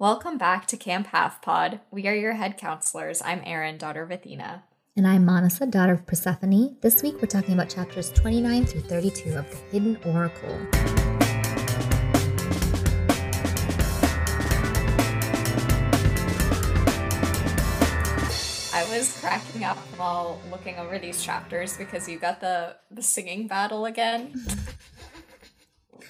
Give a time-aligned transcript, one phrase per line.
[0.00, 1.80] Welcome back to Camp Half Pod.
[1.90, 3.20] We are your head counselors.
[3.20, 4.62] I'm Erin, daughter of Athena.
[4.96, 6.78] And I'm Manasa, daughter of Persephone.
[6.80, 10.58] This week we're talking about chapters 29 through 32 of The Hidden Oracle.
[18.72, 23.46] I was cracking up while looking over these chapters because you got the, the singing
[23.48, 24.46] battle again.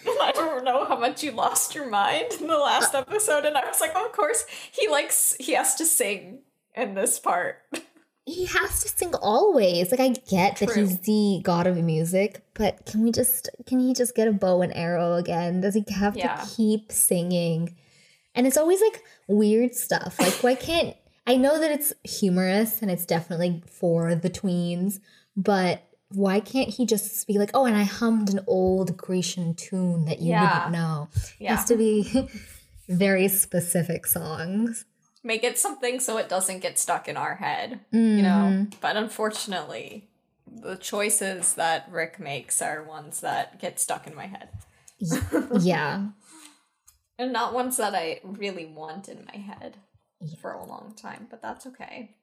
[0.50, 3.64] Don't know how much you lost your mind in the last uh, episode, and I
[3.66, 6.40] was like, oh, of course, he likes he has to sing
[6.74, 7.58] in this part.
[8.26, 9.90] He has to sing always.
[9.92, 13.94] Like I get that he's the god of music, but can we just can he
[13.94, 15.60] just get a bow and arrow again?
[15.60, 16.36] Does he have Yeah.
[16.36, 17.76] to keep singing?
[18.34, 20.18] And it's always like weird stuff.
[20.20, 20.96] Like why can't
[21.26, 24.98] I know that it's humorous and it's definitely for the tweens,
[25.36, 25.82] but
[26.12, 30.20] why can't he just be like, oh, and I hummed an old Grecian tune that
[30.20, 30.42] you Yeah.
[30.66, 31.08] wouldn't know?
[31.14, 31.56] It Yeah.
[31.56, 32.28] has to be
[32.88, 34.84] very specific songs.
[35.22, 38.48] Make it something so it doesn't get stuck in our head, you know?
[38.50, 38.78] Mm-hmm.
[38.80, 40.08] But unfortunately,
[40.46, 44.48] the choices that Rick makes are ones that get stuck in my head.
[45.60, 46.06] Yeah.
[47.18, 49.76] And not ones that I really want in my head
[50.40, 52.16] for a long time, but that's okay.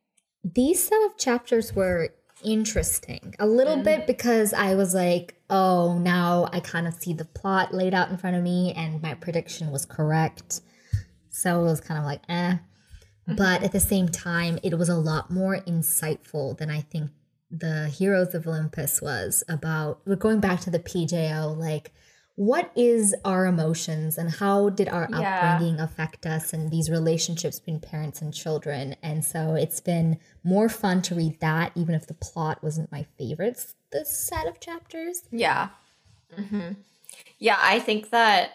[0.43, 2.09] these set of chapters were
[2.43, 7.25] interesting a little bit because I was like, oh, now I kind of see the
[7.25, 10.61] plot laid out in front of me, and my prediction was correct.
[11.29, 12.57] So it was kind of like, eh.
[13.27, 17.11] But at the same time, it was a lot more insightful than I think
[17.51, 20.01] the Heroes of Olympus was about.
[20.05, 21.91] We're going back to the PJO, like,
[22.37, 25.39] what is our emotions and how did our Yeah.
[25.39, 28.95] upbringing affect us and these relationships between parents and children?
[29.01, 33.07] And so it's been more fun to read that, even if the plot wasn't my
[33.17, 35.23] favorite this set of chapters.
[35.31, 35.69] Yeah.
[36.31, 36.73] hmm
[37.39, 38.51] Yeah, I think that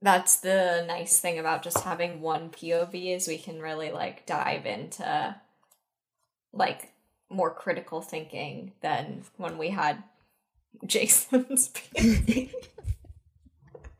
[0.00, 4.64] that's the nice thing about just having one POV is we can really like dive
[4.64, 5.36] into
[6.52, 6.92] like
[7.28, 10.02] more critical thinking than when we had
[10.86, 12.54] Jason's POV.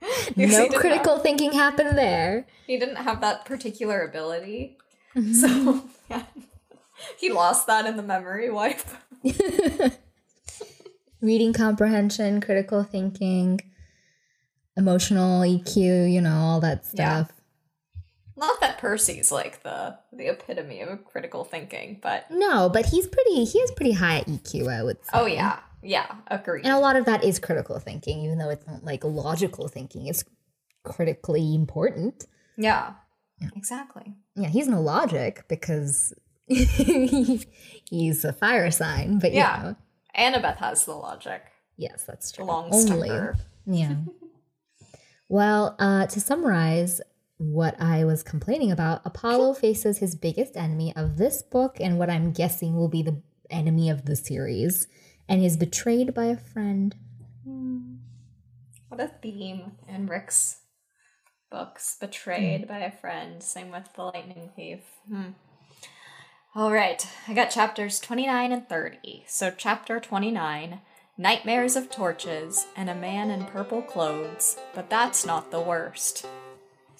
[0.36, 2.46] no critical thinking happened there.
[2.66, 4.76] he didn't have that particular ability.
[5.16, 5.32] Mm-hmm.
[5.34, 6.22] So yeah.
[7.18, 8.80] he lost that in the memory wipe.
[11.20, 13.60] Reading comprehension, critical thinking,
[14.76, 17.24] emotional EQ, you know, all that Yeah.
[17.24, 17.32] stuff.
[18.36, 23.44] Not that Percy's like the the epitome of critical thinking, but No, but he's pretty,
[23.44, 25.10] he has pretty high EQ, I would oh, say.
[25.20, 26.62] oh yeah, yeah, agree.
[26.62, 30.06] And a lot of that is critical thinking, even though it's not like logical thinking.
[30.06, 30.24] It's
[30.84, 32.26] critically important.
[32.56, 32.94] Yeah,
[33.56, 34.14] exactly.
[34.36, 36.12] Yeah, he's no logic because
[36.46, 39.74] he's a fire sign, but Yeah.
[40.16, 40.30] yeah.
[40.30, 41.42] Annabeth has the logic,
[41.76, 42.44] Yes, that's true.
[42.44, 43.10] long Only.
[43.66, 43.94] Yeah.
[45.28, 47.00] well, uh, to summarize
[47.38, 52.10] what I was complaining about, Apollo faces his biggest enemy of this book and what
[52.10, 53.20] I'm guessing will be the
[53.50, 54.86] enemy of the series,
[55.28, 56.94] and is betrayed by a friend.
[58.88, 60.60] What a theme in Rick's
[61.50, 61.96] books.
[62.00, 63.42] Betrayed by a friend.
[63.42, 64.80] Same with the lightning thief.
[65.08, 65.30] Hmm.
[66.54, 69.24] All right, I got chapters 29 and 30.
[69.26, 70.80] So, chapter 29
[71.16, 76.26] Nightmares of Torches and a Man in Purple Clothes, but that's not the worst.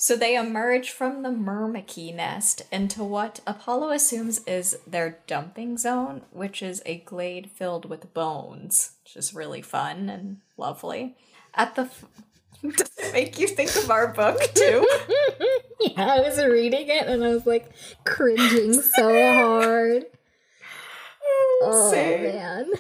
[0.02, 6.22] So, they emerge from the Myrmiki nest into what Apollo assumes is their dumping zone,
[6.32, 11.14] which is a glade filled with bones, which is really fun and lovely.
[11.54, 11.82] At the.
[11.82, 12.04] F-
[12.62, 14.84] Does it make you think of our book too?
[15.80, 17.70] yeah, I was reading it and I was like
[18.04, 20.06] cringing so hard.
[21.64, 22.24] Oh Same.
[22.24, 22.70] man.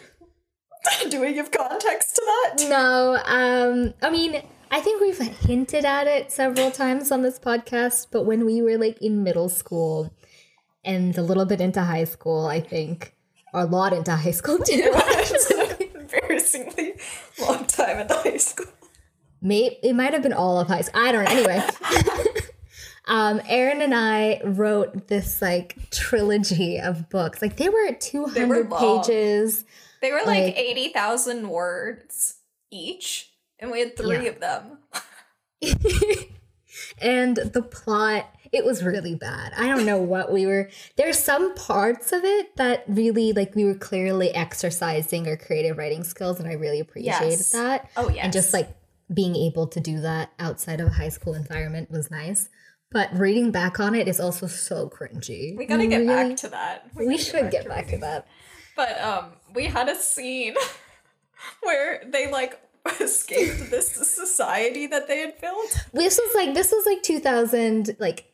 [1.08, 2.68] Do we give context to that?
[2.68, 4.42] No, um, I mean,
[4.74, 8.78] I think we've hinted at it several times on this podcast, but when we were
[8.78, 10.10] like in middle school
[10.82, 13.14] and a little bit into high school, I think,
[13.52, 14.90] or a lot into high school too.
[15.94, 16.94] Embarrassingly
[17.38, 18.66] long time in high school.
[19.42, 21.02] Maybe it might have been all of high school.
[21.02, 21.30] I don't know.
[21.30, 21.62] Anyway,
[23.06, 27.42] um, Erin and I wrote this like trilogy of books.
[27.42, 29.02] Like they were two hundred long.
[29.02, 29.66] pages.
[30.00, 32.36] They were like, Like- 80,000 words
[32.70, 33.31] each,
[33.62, 34.30] and we had three Yeah.
[34.30, 34.78] of them.
[37.00, 41.54] and the plot it was really bad i don't know what we were there's some
[41.54, 46.48] parts of it that really like we were clearly exercising our creative writing skills and
[46.48, 47.52] i really appreciated Yes.
[47.52, 48.24] that Oh, yes.
[48.24, 48.74] and just like
[49.12, 52.48] being able to do that outside of a high school environment was nice
[52.90, 56.48] but reading back on it is also so cringy We gotta get Really- back to
[56.48, 56.86] that.
[56.94, 58.26] we gotta should get to back to that
[58.76, 60.54] But um, we had a scene
[61.62, 62.58] where they like
[63.00, 65.86] escaped this society that they had built.
[65.92, 68.26] this was like this was like 2000 like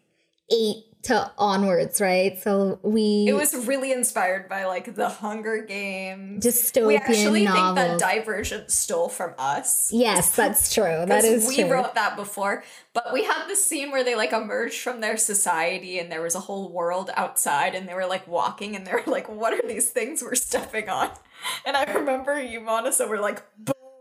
[0.51, 2.37] eight to onwards, right?
[2.43, 6.45] So we It was really inspired by like the Hunger Games.
[6.45, 7.79] dystopian we actually novels.
[7.79, 9.91] think that Divergent stole from us.
[9.93, 11.05] yes, that's true.
[11.07, 11.71] That is we true.
[11.71, 12.65] wrote that before,
[12.95, 16.35] but we had the scene where they like emerged from their society and there was
[16.35, 19.67] a whole world outside and they were like walking and they were like, what are
[19.69, 21.11] these things we're stepping on?
[21.65, 23.45] And I remember you, Monica, were like,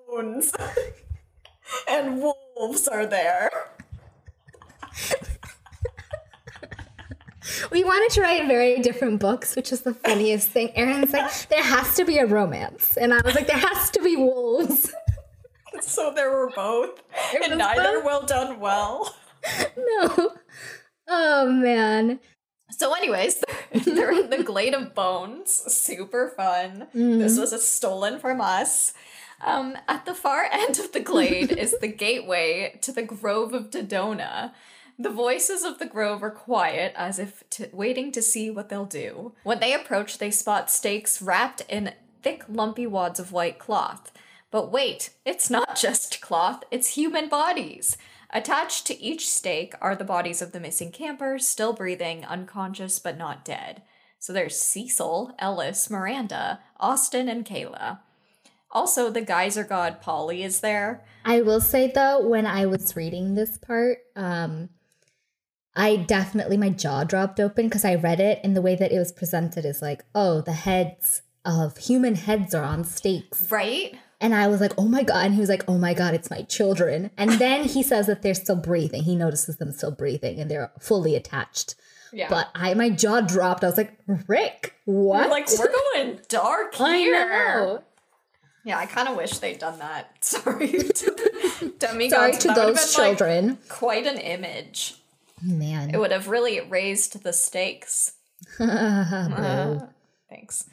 [0.07, 0.51] bones
[1.89, 2.21] and
[2.55, 3.49] wolves are there.
[7.71, 10.71] we wanted to write very different books, which is the funniest thing.
[10.75, 14.01] Erin's like, there has to be a romance, and I was like, there has to
[14.01, 14.93] be wolves.
[15.79, 18.03] So there were both, There and neither both?
[18.05, 19.15] well done well.
[19.77, 20.31] no.
[21.07, 22.19] Oh man.
[22.71, 23.43] So, anyways,
[23.85, 25.51] they're in the Glade of Bones.
[25.71, 26.87] Super fun.
[26.95, 27.19] Mm-hmm.
[27.19, 28.93] This was a stolen from us.
[29.41, 33.69] Um, at the far end of the glade is the gateway to the Grove of
[33.69, 34.53] Dodona.
[34.99, 39.33] The voices of the grove are quiet, as if waiting to see what they'll do.
[39.43, 41.93] When they approach, they spot stakes wrapped in
[42.23, 44.11] thick, lumpy wads of white cloth.
[44.49, 47.95] But wait, it's not just cloth, it's human bodies.
[48.31, 53.17] Attached to each stake are the bodies of the missing campers, still breathing, unconscious but
[53.17, 53.83] not dead.
[54.19, 57.99] So there's Cecil, Ellis, Miranda, Austin, and Kayla.
[58.77, 61.03] Also, the geyser god Paulie is there.
[61.25, 64.69] I will say though, when I was reading this part, um,
[65.75, 68.99] I definitely my jaw dropped open because I read it and the way that it
[68.99, 73.51] was presented is like, oh, the heads of human heads are on stakes.
[73.51, 73.97] Right?
[74.21, 75.25] And I was like, oh my God.
[75.25, 77.09] And he was like, oh my God, it's my children.
[77.17, 79.01] And then he says that they're still breathing.
[79.01, 81.73] He notices them still breathing and they're fully attached.
[82.13, 82.29] Yeah.
[82.29, 83.63] But I, my jaw dropped.
[83.63, 83.97] I was like,
[84.27, 85.31] Rick, what?
[85.31, 87.83] like, we're going dark here.
[88.67, 90.11] Yeah, I kind of wish they'd done that.
[90.25, 92.13] Sorry to demigods.
[92.13, 93.57] Sorry to those been, like, children.
[93.69, 94.95] quite an image.
[95.41, 95.89] Man.
[95.93, 98.15] It would have really raised the stakes.
[98.59, 99.87] Boo.
[100.29, 100.69] Thanks.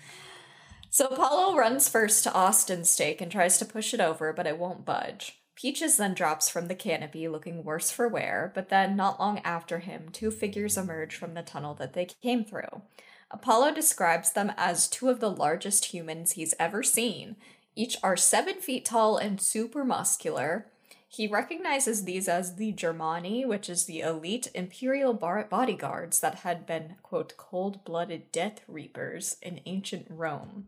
[0.90, 4.58] So Apollo runs first to Austin's stake and tries to push it over, but it
[4.58, 5.38] won't budge.
[5.54, 9.78] Peaches then drops from the canopy, looking worse for wear, but then, not long after
[9.78, 12.82] him, two figures emerge from the tunnel that they came through.
[13.30, 17.36] Apollo describes them as two of the largest humans he's ever seen.
[17.76, 20.66] Each are seven feet tall and super muscular.
[21.08, 26.66] He recognizes these as the Germani, which is the elite imperial bar- bodyguards that had
[26.66, 30.66] been, quote, cold blooded death reapers in ancient Rome.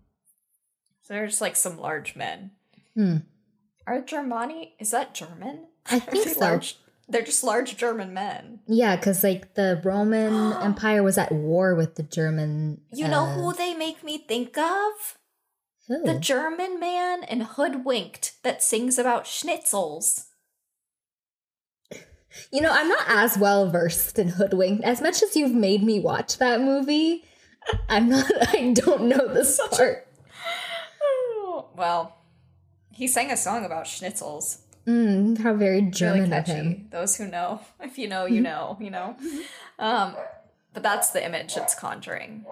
[1.02, 2.52] So they're just like some large men.
[2.94, 3.16] Hmm.
[3.86, 5.66] Are Germani, is that German?
[5.90, 6.40] I think they so.
[6.40, 8.60] large- they're just large German men.
[8.66, 12.80] Yeah, because like the Roman Empire was at war with the German.
[12.92, 15.16] You know uh, who they make me think of?
[15.88, 16.02] Who?
[16.04, 20.26] The German man in Hoodwinked that sings about schnitzels.
[22.52, 24.84] You know, I'm not as well versed in Hoodwinked.
[24.84, 27.24] As much as you've made me watch that movie,
[27.88, 28.30] I'm not.
[28.54, 30.06] I don't know this part.
[31.74, 32.16] Well,
[32.90, 34.60] he sang a song about schnitzels.
[34.86, 36.88] Mm, how very Really German of him.
[36.90, 39.16] Those who know, if you know, you know, you know.
[39.78, 40.16] Um,
[40.72, 42.44] but that's the image it's conjuring.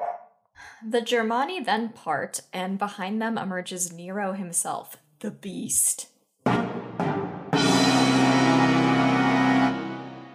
[0.86, 6.08] The Germani then part, and behind them emerges Nero himself, the beast.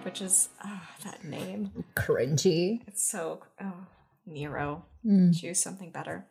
[0.02, 1.86] Which is, ah, that name.
[1.96, 2.82] Cringy.
[2.88, 3.86] It's so, oh,
[4.26, 4.86] Nero.
[5.06, 5.40] Mm.
[5.40, 6.26] Choose something better.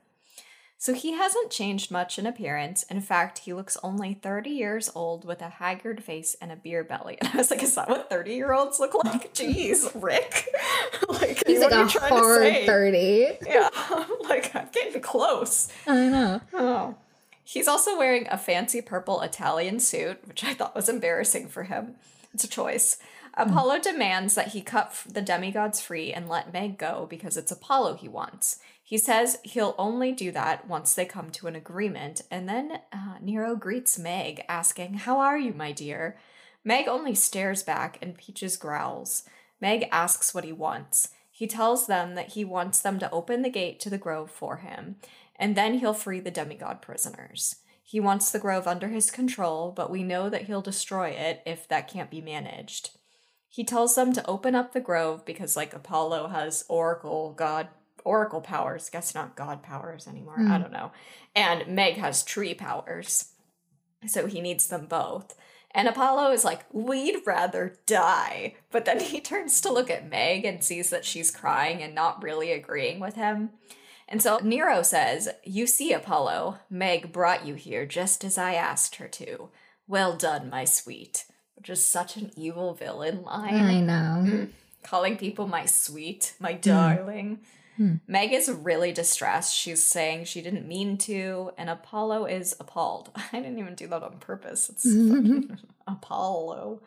[0.80, 2.84] So he hasn't changed much in appearance.
[2.84, 6.84] In fact, he looks only 30 years old with a haggard face and a beer
[6.84, 7.18] belly.
[7.20, 9.34] And I was like, is that what 30 year olds look like?
[9.34, 10.46] Jeez, Rick.
[11.08, 13.38] like, He's like a you trying to hard 30.
[13.44, 13.68] Yeah,
[14.28, 15.68] like I'm getting close.
[15.84, 16.40] I know.
[16.54, 16.94] Oh.
[17.42, 21.96] He's also wearing a fancy purple Italian suit, which I thought was embarrassing for him.
[22.32, 22.98] It's a choice.
[23.34, 23.50] Hmm.
[23.50, 27.94] Apollo demands that he cut the demigods free and let Meg go because it's Apollo
[27.94, 28.60] he wants.
[28.88, 33.16] He says he'll only do that once they come to an agreement, and then uh,
[33.20, 36.16] Nero greets Meg, asking, How are you, my dear?
[36.64, 39.24] Meg only stares back and Peaches growls.
[39.60, 41.10] Meg asks what he wants.
[41.30, 44.56] He tells them that he wants them to open the gate to the grove for
[44.56, 44.96] him,
[45.36, 47.56] and then he'll free the demigod prisoners.
[47.84, 51.68] He wants the grove under his control, but we know that he'll destroy it if
[51.68, 52.96] that can't be managed.
[53.50, 57.68] He tells them to open up the grove because, like, Apollo has oracle god
[58.04, 58.90] oracle powers.
[58.90, 60.36] Guess not god powers anymore.
[60.38, 60.62] I hmm.
[60.62, 60.92] don't know.
[61.34, 63.32] And Meg has tree powers,
[64.06, 65.34] so he needs them both.
[65.72, 68.54] And Apollo is like, we'd rather die.
[68.70, 72.22] But then he turns to look at Meg and sees that she's crying and not
[72.22, 73.50] really agreeing with him.
[74.08, 78.96] And so Nero says, You see, Apollo, Meg brought you here just as I asked
[78.96, 79.50] her to.
[79.86, 81.26] Well done, my sweet.
[81.56, 83.54] Which is such an evil villain line.
[83.54, 84.48] I know.
[84.82, 86.60] calling people my sweet, my hmm.
[86.60, 87.40] darling.
[87.78, 87.94] Hmm.
[88.08, 89.54] Meg is really distressed.
[89.54, 93.10] She's saying she didn't mean to, and Apollo is appalled.
[93.32, 94.68] I didn't even do that on purpose.
[94.68, 94.84] It's
[95.86, 96.82] Apollo.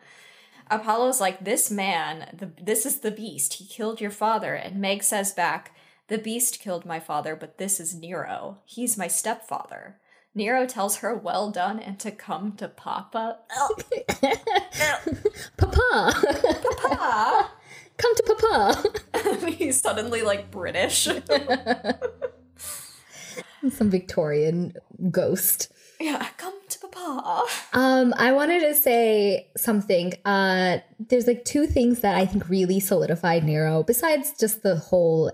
[0.70, 3.54] Apollo's like, This man, the, this is the beast.
[3.54, 4.54] He killed your father.
[4.54, 5.74] And Meg says back,
[6.08, 8.58] The beast killed my father, but this is Nero.
[8.66, 9.96] He's my stepfather.
[10.34, 13.38] Nero tells her, Well done, and to come to Papa.
[15.56, 16.12] Papa,
[16.82, 17.50] Papa!
[17.96, 19.46] Come to Papa.
[19.52, 21.08] He's suddenly like British.
[23.70, 24.74] Some Victorian
[25.10, 25.72] ghost.
[26.00, 27.44] yeah, come to Papa.
[27.72, 30.14] Um, I wanted to say something.
[30.24, 35.30] Uh, there's like two things that I think really solidified Nero, besides just the whole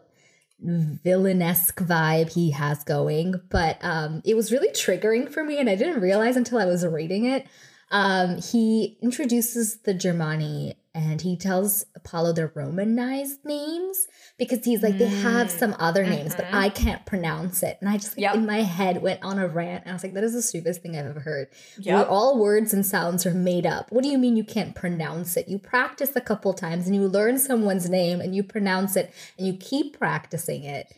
[0.63, 3.41] villainesque vibe he has going.
[3.49, 6.85] But um, it was really triggering for me, and I didn't realize until I was
[6.87, 7.47] reading it.
[7.91, 14.99] Um, he introduces the Germani and he tells Apollo their Romanized names because he's like,
[14.99, 15.59] they have mm.
[15.59, 16.57] some other names, but mm-hmm.
[16.57, 17.79] I can't pronounce it.
[17.81, 18.35] And I just, like, Yep.
[18.35, 19.85] in my head, went on a rant.
[19.85, 21.49] And I was like, that is the stupidest thing I've ever heard.
[21.85, 22.11] Where Yep.
[22.11, 23.93] all words and sounds are made up.
[23.93, 25.47] What do you mean you can't pronounce it?
[25.47, 29.47] You practice a couple times and you learn someone's name and you pronounce it and
[29.47, 30.93] you keep practicing it.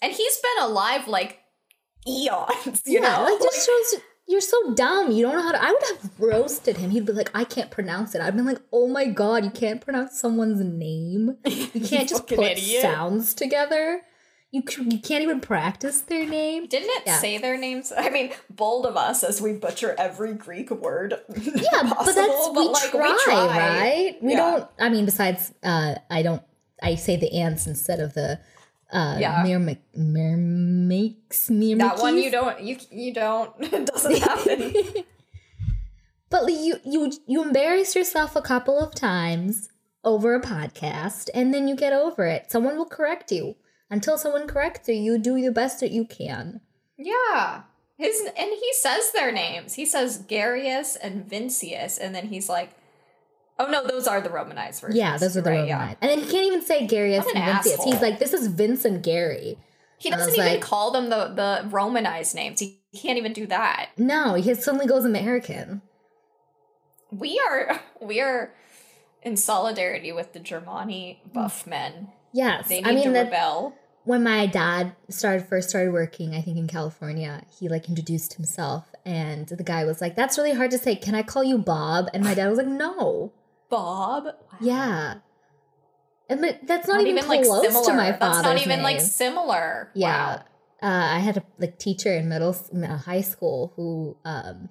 [0.00, 1.40] And he's been alive like
[2.06, 3.24] eons, you yeah, know?
[3.24, 5.12] like just shows you're so dumb.
[5.12, 5.62] You don't know how to.
[5.62, 6.90] I would have roasted him.
[6.90, 8.20] He'd be like, I can't pronounce it.
[8.20, 11.36] I'd been like, oh my god, you can't pronounce someone's name.
[11.44, 12.82] You can't just put idiot.
[12.82, 14.02] sounds together.
[14.52, 16.66] You you can't even practice their name.
[16.66, 17.18] Didn't it Yeah.
[17.18, 17.92] say their names?
[17.96, 21.14] I mean, bold of us as we butcher every Greek word.
[21.36, 24.16] Yeah, but that's we, try, right?
[24.22, 24.36] We Yeah.
[24.38, 24.70] don't.
[24.78, 26.42] I mean, besides, uh, I don't.
[26.82, 28.38] I say the ants instead of the
[28.92, 29.42] uh, Yeah.
[29.44, 31.78] Myrmic, Myrmix, Myrmices.
[31.78, 35.04] That one you don't, you you don't, it doesn't happen.
[36.28, 39.68] But you you you embarrass yourself a couple of times
[40.04, 42.50] over a podcast, and then you get over it.
[42.50, 43.54] Someone will correct you.
[43.88, 46.60] Until someone corrects you, you do the best that you can.
[46.98, 47.62] yeah.
[47.98, 49.74] His and he says their names.
[49.74, 52.70] He says Garius and Vincius, and then he's like,
[53.58, 55.98] "Oh no, those are the Romanized versions." Yeah, those are the right, Romanized.
[56.02, 56.08] yeah.
[56.08, 57.84] And then he can't even say Garius and an Vincius.
[57.84, 59.58] He's like, this is Vince and Gary.
[59.98, 62.60] He doesn't even like- call them the the Romanized names.
[62.60, 63.90] He can't even do that.
[63.96, 65.80] No, he suddenly goes American.
[67.10, 68.52] We are we are
[69.22, 72.08] in solidarity with the Germani buff men.
[72.32, 73.74] Yes, They need I mean to that rebel.
[74.04, 78.94] when my dad started first started working, I think in California, he like introduced himself,
[79.06, 80.94] and the guy was like, "That's really hard to say.
[80.96, 83.32] Can I call you Bob?" And my dad was like, "No."
[83.70, 84.26] Bob.
[84.60, 85.14] Yeah.
[86.28, 87.84] And but that's not, Not even, even like close similar.
[87.86, 89.90] to my That's father's not even like similar.
[89.94, 90.36] Yeah.
[90.36, 90.42] Wow.
[90.82, 94.68] Uh, I had a like teacher in middle uh, high school who um,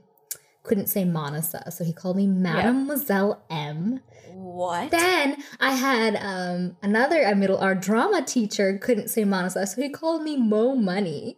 [0.64, 4.02] couldn't say Monisa, so he called me Mademoiselle M.
[4.32, 4.92] What?
[4.92, 9.90] Then I had um, another a middle our drama teacher couldn't say Monisa, so he
[9.90, 11.38] called me Mo Money.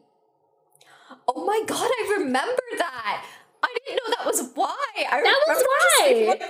[1.27, 3.25] oh my god, I remember that.
[3.63, 4.75] I didn't know that was why.
[4.97, 6.25] I That was why.
[6.29, 6.41] like,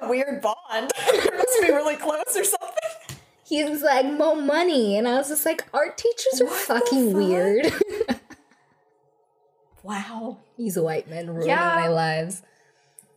[0.00, 0.90] a weird bond.
[1.12, 3.18] they must be really close or something.
[3.44, 7.06] He was like Mo Money, and I was just like, art teachers are What fucking
[7.08, 7.16] fuck?
[7.16, 7.72] weird.
[9.82, 10.38] Wow.
[10.56, 11.74] He's a white man ruining Yeah.
[11.76, 12.42] my lives.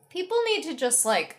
[0.10, 1.38] People need to just like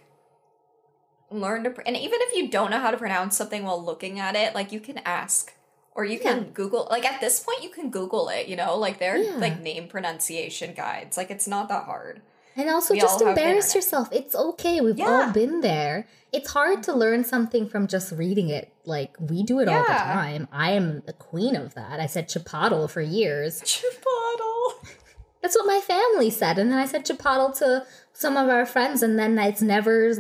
[1.31, 4.19] learn to pr- and even if you don't know how to pronounce something while looking
[4.21, 5.55] at it, like you can ask
[5.95, 8.99] or you can Google like at this point you can Google it, you know, like
[8.99, 9.37] they're Yeah.
[9.37, 11.17] like name pronunciation guides.
[11.17, 12.21] Like it's not that hard.
[12.57, 14.09] And also We just all have the embarrass yourself.
[14.13, 14.81] It's okay.
[14.81, 16.07] We've all been there.
[16.33, 18.73] It's hard to learn something from just reading it.
[18.85, 20.49] Like we do it all the time.
[20.53, 22.01] I am the queen of that.
[22.01, 23.61] I said chipotle for years.
[23.63, 24.87] Chipotle.
[25.43, 26.59] That's what my family said.
[26.59, 30.13] And then I said chipotle to some of our friends and then it's never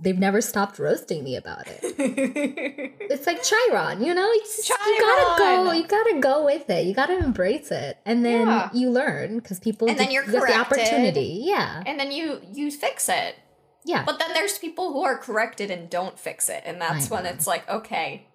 [0.00, 2.94] they've never stopped roasting me about it.
[3.10, 4.28] It's like Chiron, you know?
[4.34, 6.84] It's just- you gotta go, you gotta go with it.
[6.86, 7.96] You gotta embrace it.
[8.04, 8.68] And then Yeah.
[8.74, 11.40] you learn because people And then you're get the opportunity.
[11.44, 11.82] Yeah.
[11.86, 13.36] and then you you fix it.
[13.84, 14.04] Yeah.
[14.04, 17.46] But then there's people who are corrected and don't fix it, and that's when it's
[17.46, 18.26] like, okay,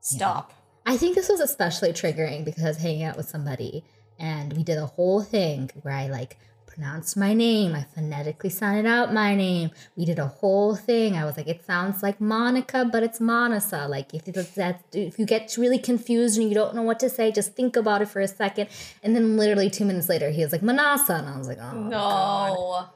[0.00, 0.52] stop.
[0.86, 3.84] I think this was especially triggering because hanging out with somebody
[4.18, 6.38] and we did a whole thing where I like
[6.72, 7.74] pronounced my name.
[7.74, 9.70] I phonetically sounded out my name.
[9.94, 11.16] We did a whole thing.
[11.16, 13.88] I was like, it sounds like Monica, but it's Monisa.
[13.88, 14.24] Like if
[14.54, 17.76] that if you get really confused and you don't know what to say, just think
[17.76, 18.68] about it for a second.
[19.02, 21.72] And then literally two minutes later, he was like Manasa, and I was like, oh
[21.72, 21.90] no.
[21.90, 22.88] God.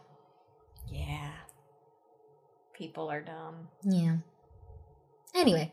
[0.91, 1.33] Yeah.
[2.73, 3.69] People are dumb.
[3.83, 4.17] Yeah.
[5.35, 5.73] Anyway,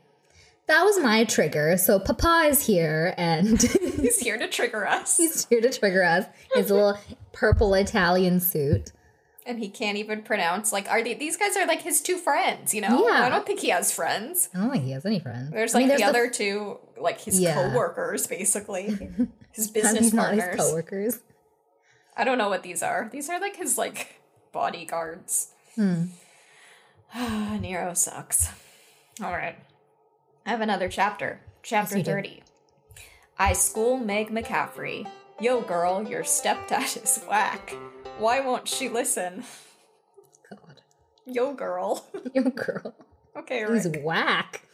[0.67, 1.77] that was my trigger.
[1.77, 3.61] So Papa is here and
[4.01, 5.17] He's here to trigger us.
[5.17, 6.25] He's here to trigger us.
[6.55, 6.97] His little
[7.31, 8.91] purple Italian suit.
[9.45, 12.73] and he can't even pronounce like are they, these guys are like his two friends,
[12.73, 13.05] you know?
[13.07, 13.23] Yeah.
[13.25, 14.49] I don't think he has friends.
[14.55, 15.51] I don't think he has any friends.
[15.51, 17.55] There's I like mean, the there's other two, like his Yeah.
[17.69, 18.97] co-workers, basically,
[19.51, 20.55] his business partners.
[20.55, 21.19] his coworkers.
[22.15, 23.09] I don't know what these are.
[23.11, 24.21] These are like his like
[24.53, 25.49] bodyguards.
[25.75, 26.03] Hmm.
[27.59, 28.49] Nero sucks.
[29.21, 29.55] All right.
[30.45, 31.39] I have another chapter.
[31.61, 32.03] Chapter do.
[32.03, 32.43] 30.
[33.37, 35.07] I school Meg McCaffrey.
[35.39, 37.75] Yo, girl, your stepdad is whack.
[38.17, 39.43] Why won't she listen?
[40.49, 40.81] God,
[41.25, 42.05] Yo, girl.
[42.33, 42.93] Yo, girl,
[43.37, 44.01] okay, he's Rick.
[44.03, 44.65] whack.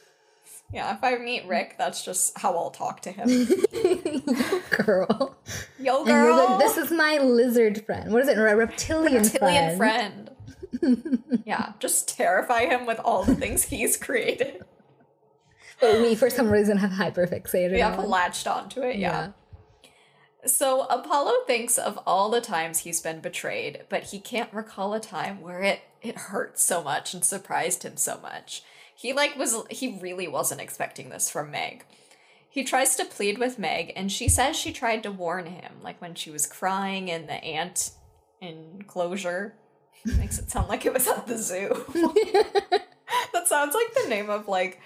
[0.72, 3.28] Yeah, if I meet Rick, that's just how I'll talk to him.
[3.74, 5.36] you girl.
[5.80, 6.36] Yo, girl.
[6.36, 8.12] like, this is my lizard friend.
[8.12, 8.38] What is it?
[8.38, 9.78] A reptilian, friend.
[9.78, 10.32] Reptilian friend.
[10.82, 11.44] friend.
[11.46, 14.64] yeah, just terrify him with all the things he's created.
[15.80, 18.10] But we, for some reason, have hyperfixated We have on.
[18.10, 19.32] latched onto it, yeah.
[20.46, 25.00] So Apollo thinks of all the times he's been betrayed, but he can't recall a
[25.00, 28.64] time where it it hurt so much and surprised him so much.
[28.96, 31.86] He like was he really wasn't expecting this from Meg.
[32.50, 36.02] He tries to plead with Meg and she says she tried to warn him like
[36.02, 37.92] when she was crying in the ant
[38.42, 39.56] enclosure.
[40.06, 41.86] Makes it sound like it was at the zoo.
[43.34, 44.80] that sounds like the name of like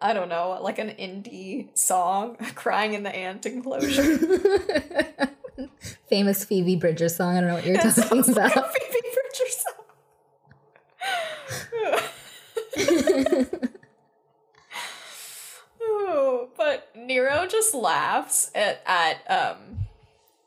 [0.00, 4.18] I don't know, like an indie song, crying in the ant enclosure.
[6.08, 7.36] Famous Phoebe Bridgers song.
[7.36, 8.74] I don't know what you're It talking sounds like a about.
[8.74, 9.72] Phoebe Bridgers song.
[15.82, 19.86] Oh, but Nero just laughs at at um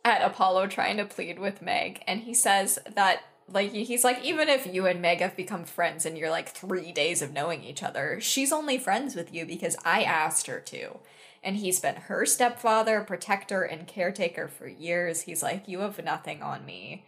[0.05, 4.49] at Apollo trying to plead with Meg, and he says that like he's like even
[4.49, 7.83] if you and Meg have become friends and you're like three days of knowing each
[7.83, 10.99] other, she's only friends with you because I asked her to.
[11.41, 15.21] And he's been her stepfather, protector, and caretaker for years.
[15.21, 17.05] He's like, You have nothing on me.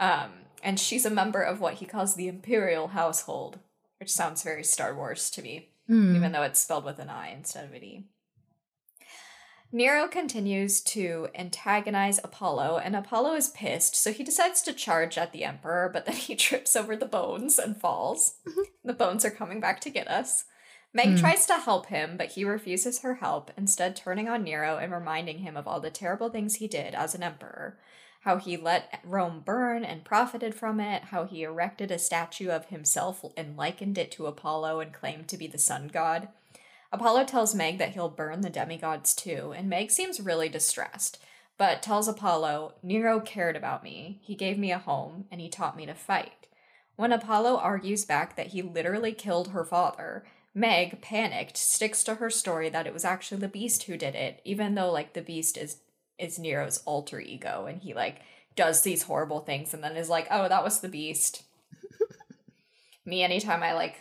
[0.00, 0.30] Um,
[0.62, 3.58] and she's a member of what he calls the Imperial household,
[4.00, 6.16] which sounds very Star Wars to me, Hmm.
[6.16, 8.04] even though it's spelled with an I instead of an E.
[9.74, 15.32] Nero continues to antagonize Apollo, and Apollo is pissed, so he decides to charge at
[15.32, 18.36] the Emperor, but then he trips over the bones and falls.
[18.84, 20.44] the bones are coming back to get us.
[20.92, 21.16] Meg Hmm.
[21.16, 25.38] tries to help him, but he refuses her help, instead, turning on Nero and reminding
[25.40, 27.76] him of all the terrible things he did as an emperor.
[28.20, 32.66] How he let Rome burn and profited from it, how he erected a statue of
[32.66, 36.28] himself and likened it to Apollo and claimed to be the sun god.
[36.94, 41.18] Apollo tells Meg that he'll burn the demigods too, and Meg seems really distressed,
[41.58, 45.76] but tells Apollo, Nero cared about me, he gave me a home, and he taught
[45.76, 46.46] me to fight.
[46.94, 52.30] When Apollo argues back that he literally killed her father, Meg, panicked, sticks to her
[52.30, 55.56] story that it was actually the beast who did it, even though like the beast
[55.58, 55.78] is
[56.16, 58.20] is Nero's alter ego and he like
[58.54, 61.42] does these horrible things and then is like, "Oh, that was the beast."
[63.04, 63.96] me anytime I like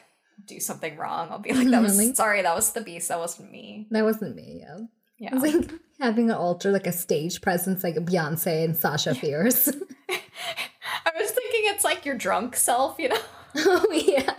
[0.45, 2.13] do something wrong, I'll be like, "That was Really?
[2.15, 4.61] sorry, that was the beast, that wasn't me." That wasn't me.
[4.61, 4.77] Yeah.
[5.19, 5.35] Yeah.
[5.35, 9.67] Was like having an altar, like a stage presence, like Beyonce and Sasha Fierce.
[10.09, 13.21] I was thinking it's like your drunk self, you know.
[13.55, 14.33] oh yeah.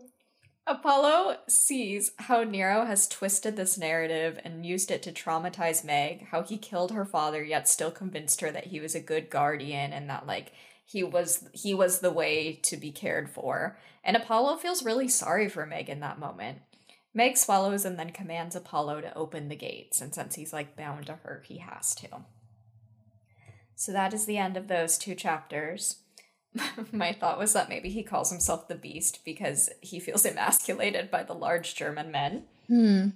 [0.66, 6.42] Apollo sees how Nero has twisted this narrative and used it to traumatize Meg, how
[6.42, 10.08] he killed her father yet still convinced her that he was a good guardian and
[10.08, 10.52] that like
[10.84, 13.78] he was he was the way to be cared for.
[14.02, 16.58] And Apollo feels really sorry for Meg in that moment.
[17.14, 21.06] Meg swallows and then commands Apollo to open the gates, and since he's like bound
[21.06, 22.08] to her, he has to.
[23.76, 25.98] So that is the end of those two chapters.
[26.92, 31.22] My thought was that maybe he calls himself the Beast because he feels emasculated by
[31.22, 32.44] the large German men.
[32.66, 33.08] Hmm.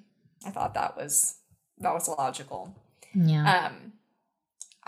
[0.46, 1.36] I thought that was
[1.78, 2.74] that was logical.
[3.14, 3.66] Yeah.
[3.66, 3.92] Um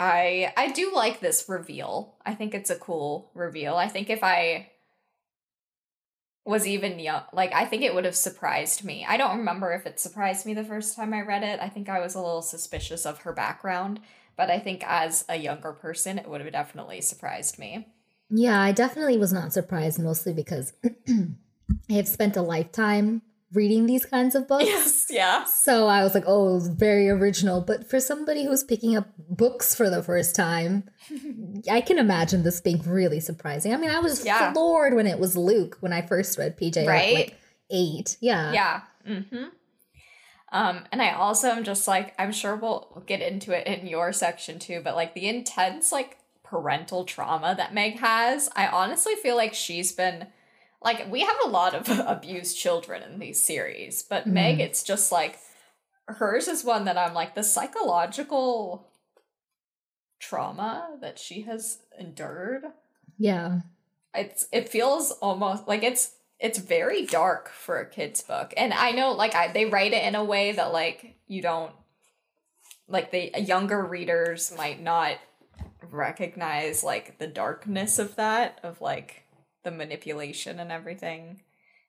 [0.01, 2.15] I I do like this reveal.
[2.25, 3.77] I think it's a cool reveal.
[3.77, 4.71] I think if I
[6.47, 9.05] was even young, like I think it would have surprised me.
[9.07, 11.61] I don't remember if it surprised me the first time I read it.
[11.61, 14.01] I think I was a little suspicious of her background,
[14.39, 17.89] but I think as a younger person, it would have definitely surprised me.
[18.31, 20.73] Yeah, I definitely was not surprised, mostly because
[21.11, 23.21] I have spent a lifetime
[23.53, 24.65] reading these kinds of books.
[24.67, 25.45] Yes, yeah.
[25.45, 27.61] So I was like, oh, very original.
[27.61, 30.85] But for somebody who's picking up books for the first time,
[31.71, 33.75] I can imagine this being really surprising.
[33.75, 34.53] I mean, I was Yeah.
[34.53, 37.15] floored when it was Luke when I first read PJ at Right?
[37.15, 37.37] like
[37.71, 38.17] eight.
[38.21, 38.53] Yeah.
[38.53, 38.81] Yeah.
[39.09, 39.45] Mm-hmm.
[40.53, 44.13] Um, and I also am just like, I'm sure we'll get into it in your
[44.13, 49.37] section too, but like the intense like parental trauma that Meg has, I honestly feel
[49.37, 50.27] like she's been
[50.83, 54.35] like we have a lot of abused children in these series, but mm-hmm.
[54.35, 55.39] Meg, it's just like
[56.07, 58.89] hers is one that I'm like the psychological
[60.19, 62.65] trauma that she has endured.
[63.19, 63.61] Yeah.
[64.15, 68.53] It's it feels almost like it's it's very dark for a kid's book.
[68.57, 71.73] And I know like I they write it in a way that like you don't
[72.89, 75.19] like the younger readers might not
[75.91, 79.25] recognize like the darkness of that of like
[79.65, 81.43] the manipulation and everything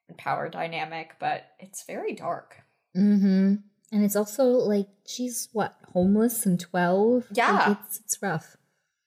[0.07, 2.62] and power dynamic, but it's very dark.
[2.95, 3.55] Mm-hmm.
[3.93, 7.25] And it's also like she's what homeless and twelve.
[7.34, 7.67] Yeah.
[7.67, 8.57] Like, it's it's rough.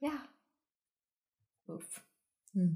[0.00, 0.18] Yeah.
[1.70, 2.02] Oof.
[2.54, 2.74] Hmm.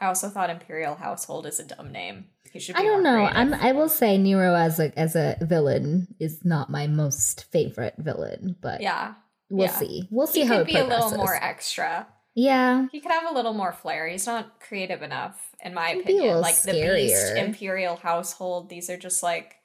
[0.00, 2.26] I also thought Imperial Household is a dumb name.
[2.52, 3.26] He should be I don't know.
[3.26, 3.36] creative.
[3.36, 3.54] I'm.
[3.54, 8.56] I will say Nero as a as a villain is not my most favorite villain,
[8.60, 9.14] but yeah.
[9.50, 9.72] we'll yeah.
[9.72, 10.08] see.
[10.10, 12.06] We'll see He how could it be a little more extra.
[12.40, 12.86] Yeah.
[12.92, 14.06] He could have a little more flair.
[14.06, 16.40] He's not creative enough, in my a opinion.
[16.40, 17.34] Like the Beast.
[17.36, 19.56] Imperial Household, these are just like,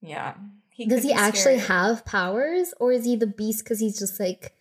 [0.00, 0.34] yeah.
[0.70, 1.78] He Does he actually scary.
[1.80, 4.54] have powers, or is he the beast because he's just like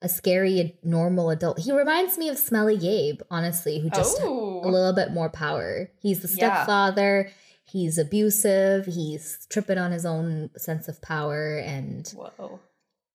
[0.00, 1.58] a scary normal adult?
[1.58, 5.90] He reminds me of Smelly Gabe, honestly, who just Oh, a little bit more power.
[6.00, 6.54] He's the Yeah.
[6.62, 7.32] stepfather.
[7.64, 8.86] He's abusive.
[8.86, 12.60] He's tripping on his own sense of power, and whoa!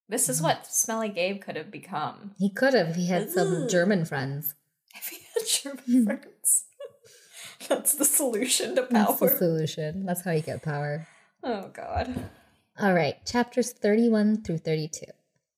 [0.09, 0.31] This Mm-hmm.
[0.31, 4.53] is what Smelly Gabe could have become he could have he had some German friends.
[4.95, 6.65] if he had German friends.
[7.69, 8.93] That's the solution to Hmm.
[8.93, 9.37] That's the power.
[9.37, 10.05] solution.
[10.05, 11.07] That's how you get power.
[11.43, 12.29] Oh God.
[12.79, 15.05] All right, chapters 31 through 32.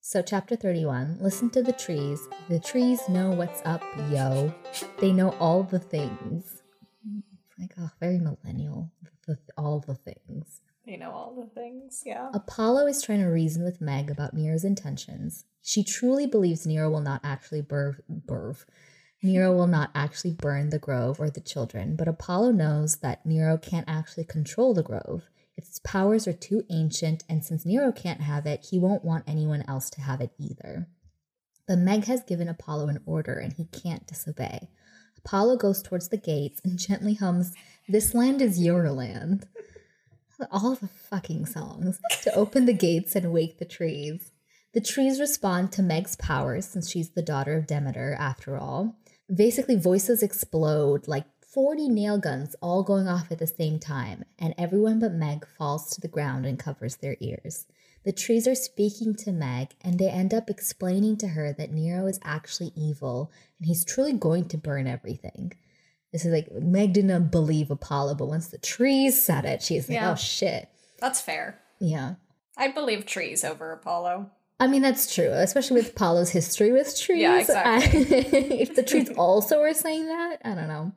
[0.01, 2.19] So, chapter 31 listen to the trees.
[2.49, 3.81] The trees know what's up,
[4.11, 4.53] yo.
[4.99, 6.61] They know all the things.
[7.17, 8.91] It's like, oh, very millennial.
[9.27, 10.61] The, all the things.
[10.85, 12.03] They know all the things.
[12.05, 12.29] Yeah.
[12.33, 15.45] Apollo is trying to reason with Meg about Nero's intentions.
[15.61, 18.65] She truly believes Nero will not actually burv, burv.
[19.23, 23.57] Nero will not actually burn the grove or the children, but Apollo knows that Nero
[23.57, 25.23] can't actually control the grove.
[25.57, 29.63] Its powers are too ancient, and since Nero can't have it, he won't want anyone
[29.67, 30.87] else to have it either.
[31.67, 34.69] But Meg has given Apollo an order, and he can't disobey.
[35.17, 37.53] Apollo goes towards the gates and gently hums,
[37.87, 39.47] This land is your land
[40.51, 44.31] all the fucking songs to open the gates and wake the trees.
[44.73, 48.97] The trees respond to Meg's powers since she's the daughter of Demeter, after all.
[49.33, 54.53] Basically, voices explode like 40 nail guns all going off at the same time, and
[54.57, 57.65] everyone but Meg falls to the ground and covers their ears.
[58.03, 62.05] The trees are speaking to Meg, and they end up explaining to her that Nero
[62.07, 65.53] is actually evil and he's truly going to burn everything.
[66.15, 69.95] This is like Meg didn't believe Apollo, but once the trees said it, she's like,
[69.97, 70.13] Yeah.
[70.13, 70.69] oh shit.
[70.97, 71.59] That's fair.
[71.77, 72.15] Yeah.
[72.55, 74.31] I'd believe trees over Apollo.
[74.57, 77.21] I mean, that's true, especially with Apollo's history with trees.
[77.21, 77.99] Yeah, exactly.
[78.61, 80.93] if the trees also are saying that, I don't know.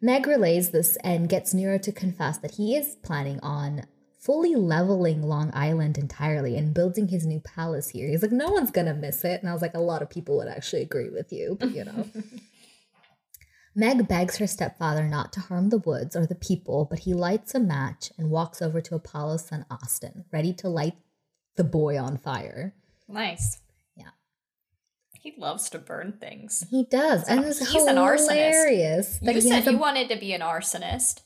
[0.00, 3.84] Meg relays this and gets Nero to confess that he is planning on
[4.18, 8.08] fully leveling Long Island entirely and building his new palace here.
[8.08, 9.40] He's like, no one's gonna miss it.
[9.40, 11.84] And I was like, a lot of people would actually agree with you, but you
[11.84, 12.10] know.
[13.78, 17.54] Meg begs her stepfather not to harm the woods or the people, but he lights
[17.54, 20.94] a match and walks over to Apollo's son Austin, ready to light
[21.56, 22.74] the boy on fire.
[23.06, 23.58] Nice.
[23.94, 24.08] Yeah.
[25.20, 26.64] He loves to burn things.
[26.70, 28.28] He does, and it's He's an arsonist.
[28.30, 29.18] hilarious.
[29.22, 31.20] that You he said has a- you wanted to be an arsonist.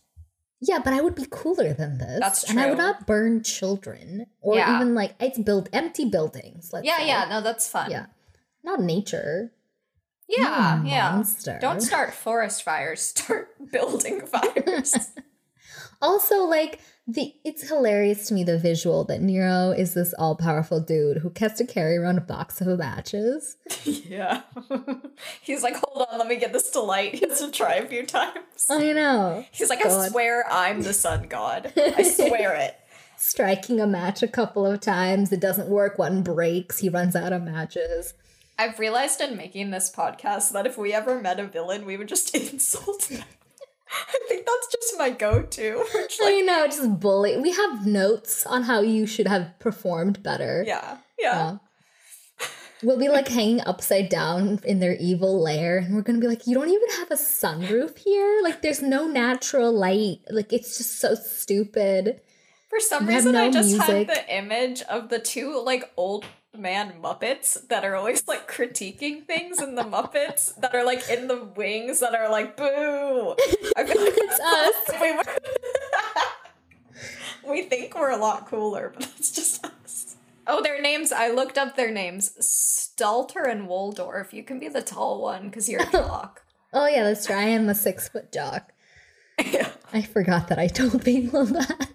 [0.61, 2.19] yeah, but I would be cooler than this.
[2.21, 4.75] That's And I would not burn children or Yeah.
[4.75, 6.71] even like it's build empty buildings.
[6.73, 7.07] Let's Yeah, say.
[7.07, 7.93] yeah, no, that's fun.
[7.93, 8.07] yeah,
[8.65, 9.53] not nature.
[10.39, 11.13] Yeah, yeah.
[11.13, 11.59] monster.
[11.61, 13.01] Don't start forest fires.
[13.01, 14.95] Start building fires.
[16.03, 20.81] Also, like the it's hilarious to me the visual that Nero is this all powerful
[20.81, 23.57] dude who has to carry around a box of matches.
[23.85, 24.43] yeah.
[25.43, 27.15] He's like, hold on, let me get this to light.
[27.15, 28.67] He has to try a few times.
[28.71, 29.45] I know.
[29.51, 31.73] He's like, I swear I'm the sun god.
[31.77, 32.77] I swear it.
[33.17, 35.99] Striking a match a couple of times, it doesn't work.
[35.99, 38.15] One breaks, he runs out of matches.
[38.61, 42.09] I've realized in making this podcast that if we ever met a villain, we would
[42.09, 43.25] just insult them.
[43.91, 45.77] I think that's just my go-to.
[45.95, 47.39] We're just I know, just bully.
[47.41, 50.63] We have notes on how you should have performed better.
[50.67, 51.33] yeah, yeah.
[51.33, 51.57] Yeah.
[52.83, 56.47] We'll be like hanging upside down in their evil lair, and we're gonna be like,
[56.47, 58.41] "You don't even have a sunroof here.
[58.43, 60.21] Like, there's no natural light.
[60.31, 62.21] Like, it's just so stupid."
[62.71, 64.09] For some reason, I just have music.
[64.09, 66.25] the image of the two like old
[66.57, 71.29] man Muppets that are always like critiquing things in the Muppets that are like in
[71.29, 73.35] the wings that are like boo.
[73.77, 74.75] I feel like It's us.
[75.01, 75.23] we, were-
[77.55, 80.17] we think we're a lot cooler, but that's just us.
[80.47, 81.13] Oh, their names.
[81.13, 82.33] I looked up their names.
[82.41, 84.33] Statler and Waldorf.
[84.35, 86.43] You can be the tall one because you're a jock.
[86.73, 87.37] Oh yeah, that's true.
[87.37, 88.73] I am a six foot jock.
[89.45, 89.69] yeah.
[89.93, 91.89] I forgot that I told people that.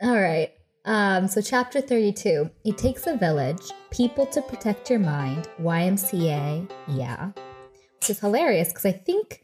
[0.00, 0.52] All right.
[0.88, 2.50] Um, so chapter 32.
[2.64, 7.32] It takes a village, people to protect your mind, YMCA, yeah.
[8.00, 9.42] Which is hilarious because I think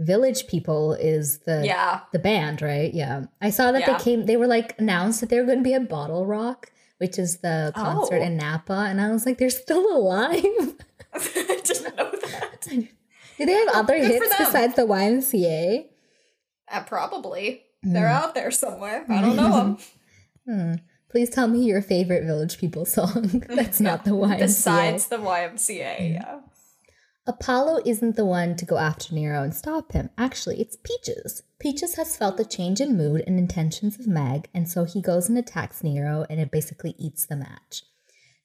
[0.00, 2.00] Village People is the Yeah.
[2.12, 2.92] the band, right?
[2.92, 3.26] Yeah.
[3.40, 3.96] I saw that Yeah.
[3.98, 6.64] they came they were like announced that they were going to be at BottleRock,
[6.98, 8.24] which is the concert Oh.
[8.26, 10.34] in Napa, and I was like, they're still alive.
[11.14, 12.66] I didn't know that.
[13.38, 15.86] Do they have other Good hits besides the YMCA?
[16.72, 17.62] Uh, probably.
[17.82, 19.04] They're out there somewhere.
[19.08, 19.78] I don't know them.
[20.46, 20.74] Hmm.
[21.10, 23.44] Please tell me your favorite Village People song.
[23.48, 24.38] That's not the YMCA.
[24.38, 26.40] Besides the YMCA, yeah.
[27.26, 30.10] Apollo isn't the one to go after Nero and stop him.
[30.16, 31.42] Actually, it's Peaches.
[31.58, 35.28] Peaches has felt the change in mood and intentions of Meg, and so he goes
[35.28, 37.82] and attacks Nero, and it basically eats the match.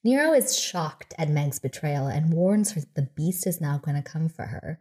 [0.04, 4.00] Nero is shocked at Meg's betrayal and warns her that the beast is now going
[4.00, 4.80] to come for her.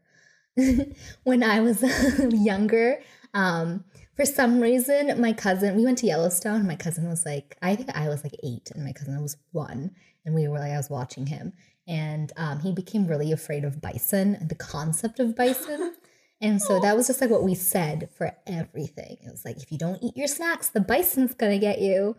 [1.24, 1.84] when I was
[2.32, 3.00] younger,
[3.36, 3.84] um,
[4.16, 6.66] for some reason, my cousin, we went to Yellowstone.
[6.66, 9.92] My cousin was like, I think I was like eight, and my cousin was one.
[10.26, 11.54] And we were like, I was watching him.
[11.88, 15.94] And um, he became really afraid of bison and the concept of bison.
[16.42, 19.18] And so that was just like what we said for everything.
[19.26, 22.18] It was like, if you don't eat your snacks, the bison's gonna get you.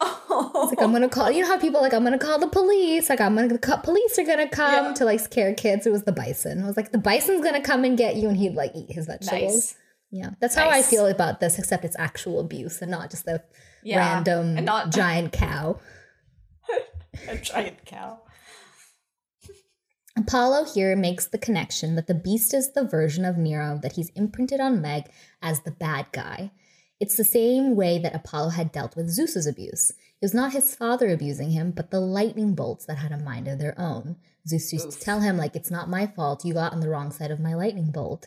[0.00, 2.38] Oh, It's Like, I'm gonna call, you know how people are like, I'm gonna call
[2.38, 3.08] the police.
[3.08, 4.92] Like, I'm gonna, the co- police are gonna come Yeah.
[4.94, 5.86] to like scare kids.
[5.86, 6.62] It was the bison.
[6.62, 8.28] I was like, the bison's gonna come and get you.
[8.28, 9.32] And he'd like eat his vegetables.
[9.54, 9.74] nice.
[10.10, 13.42] Yeah, that's how I feel about this, except it's actual abuse and not just a
[13.82, 15.78] Yeah, random and not- giant cow.
[17.28, 18.20] A giant cow.
[20.16, 24.10] Apollo here makes the connection that the beast is the version of Nero that he's
[24.10, 25.04] imprinted on Meg
[25.40, 26.50] as the bad guy.
[27.00, 29.90] It's the same way that Apollo had dealt with Zeus's abuse.
[29.90, 33.46] It was not his father abusing him, but the lightning bolts that had a mind
[33.46, 34.16] of their own.
[34.48, 37.12] Zeus used to tell him, like, it's not my fault, you got on the wrong
[37.12, 38.26] side of my lightning bolt.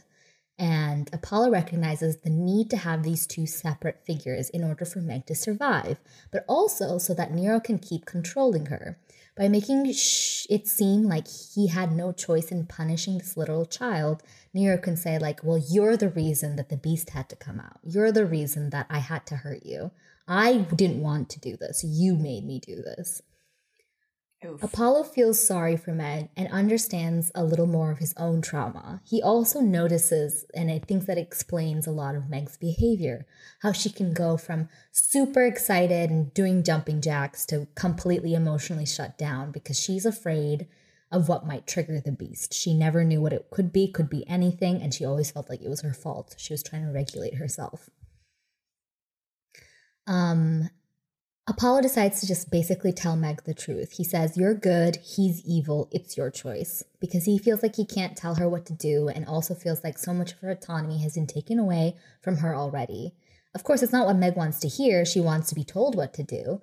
[0.61, 5.25] And Apollo recognizes the need to have these two separate figures in order for Meg
[5.25, 5.97] to survive,
[6.31, 8.99] but also so that Nero can keep controlling her.
[9.35, 14.21] By making it seem like he had no choice in punishing this little child,
[14.53, 17.79] Nero can say, like, well, you're the reason that the beast had to come out.
[17.83, 19.89] You're the reason that I had to hurt you.
[20.27, 21.83] I didn't want to do this.
[21.83, 23.23] You made me do this.
[24.43, 24.63] Oof.
[24.63, 29.01] Apollo feels sorry for Meg and understands a little more of his own trauma.
[29.05, 33.27] He also notices, and I think that explains a lot of Meg's behavior,
[33.61, 39.15] how she can go from super excited and doing jumping jacks to completely emotionally shut
[39.15, 40.67] down because she's afraid
[41.11, 42.51] of what might trigger the beast.
[42.51, 45.61] She never knew what it could be, could be anything, and she always felt like
[45.61, 46.33] it was her fault.
[46.39, 47.91] She was trying to regulate herself.
[50.07, 50.69] Um,
[51.47, 53.93] Apollo decides to just basically tell Meg the truth.
[53.93, 56.83] He says, You're good, he's evil, it's your choice.
[56.99, 59.97] Because he feels like he can't tell her what to do and also feels like
[59.97, 63.13] so much of her autonomy has been taken away from her already.
[63.55, 65.03] Of course, it's not what Meg wants to hear.
[65.03, 66.61] She wants to be told what to do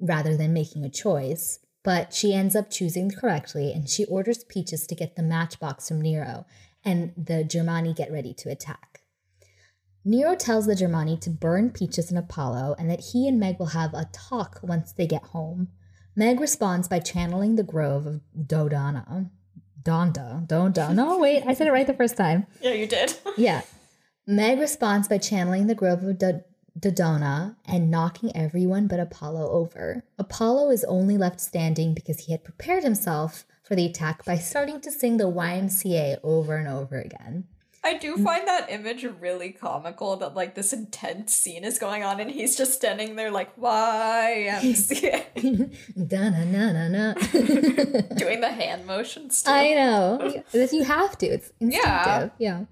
[0.00, 1.58] rather than making a choice.
[1.82, 6.00] But she ends up choosing correctly and she orders Peaches to get the matchbox from
[6.00, 6.46] Nero
[6.84, 8.93] and the Germani get ready to attack.
[10.04, 13.66] Nero tells the Germani to burn Peaches and Apollo and that he and Meg will
[13.66, 15.68] have a talk once they get home.
[16.14, 19.30] Meg responds by channeling the grove of Dodona.
[19.82, 20.46] Donda.
[20.46, 20.94] Donda.
[20.94, 22.46] No, wait, I said it right the first time.
[22.60, 23.14] Yeah, you did.
[23.36, 23.62] Yeah.
[24.26, 26.42] Meg responds by channeling the grove of Do-
[26.78, 30.04] Dodona and knocking everyone but Apollo over.
[30.18, 34.80] Apollo is only left standing because he had prepared himself for the attack by starting
[34.82, 37.44] to sing the YMCA over and over again.
[37.84, 38.24] I do mm.
[38.24, 42.56] find that image really comical that like this intense scene is going on and he's
[42.56, 45.28] just standing there like YMCA
[46.08, 47.12] Da-na-na-na-na.
[48.16, 49.50] doing the hand motions too.
[49.50, 50.42] I know.
[50.50, 51.26] This you have to.
[51.26, 52.30] It's instinctive.
[52.38, 52.64] Yeah.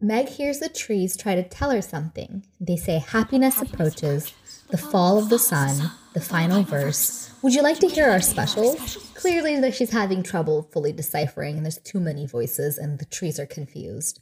[0.00, 2.44] Meg hears the trees try to tell her something.
[2.60, 4.32] They say happiness approaches,
[4.70, 7.27] the fall of the sun, the final verse.
[7.42, 8.96] Would you like to hear our specials?
[9.14, 13.38] Clearly that she's having trouble fully deciphering and there's too many voices and the trees
[13.38, 14.20] are confused.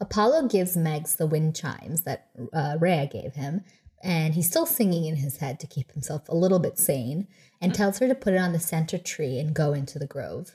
[0.00, 3.62] Apollo gives Megs the wind chimes that uh, Rhea gave him,
[4.02, 7.28] and he's still singing in his head to keep himself a little bit sane,
[7.60, 10.54] and tells her to put it on the center tree and go into the grove.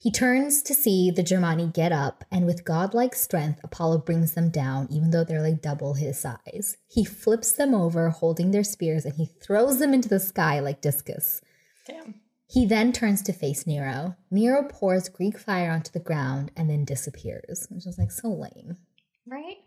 [0.00, 4.48] He turns to see the Germani get up, and with godlike strength, Apollo brings them
[4.48, 6.78] down, even though they're like double his size.
[6.88, 10.80] He flips them over, holding their spears, and he throws them into the sky like
[10.80, 11.42] discus.
[11.86, 12.14] Damn.
[12.46, 14.16] He then turns to face Nero.
[14.30, 18.78] Nero pours Greek fire onto the ground and then disappears, which is like so lame.
[19.26, 19.58] Right?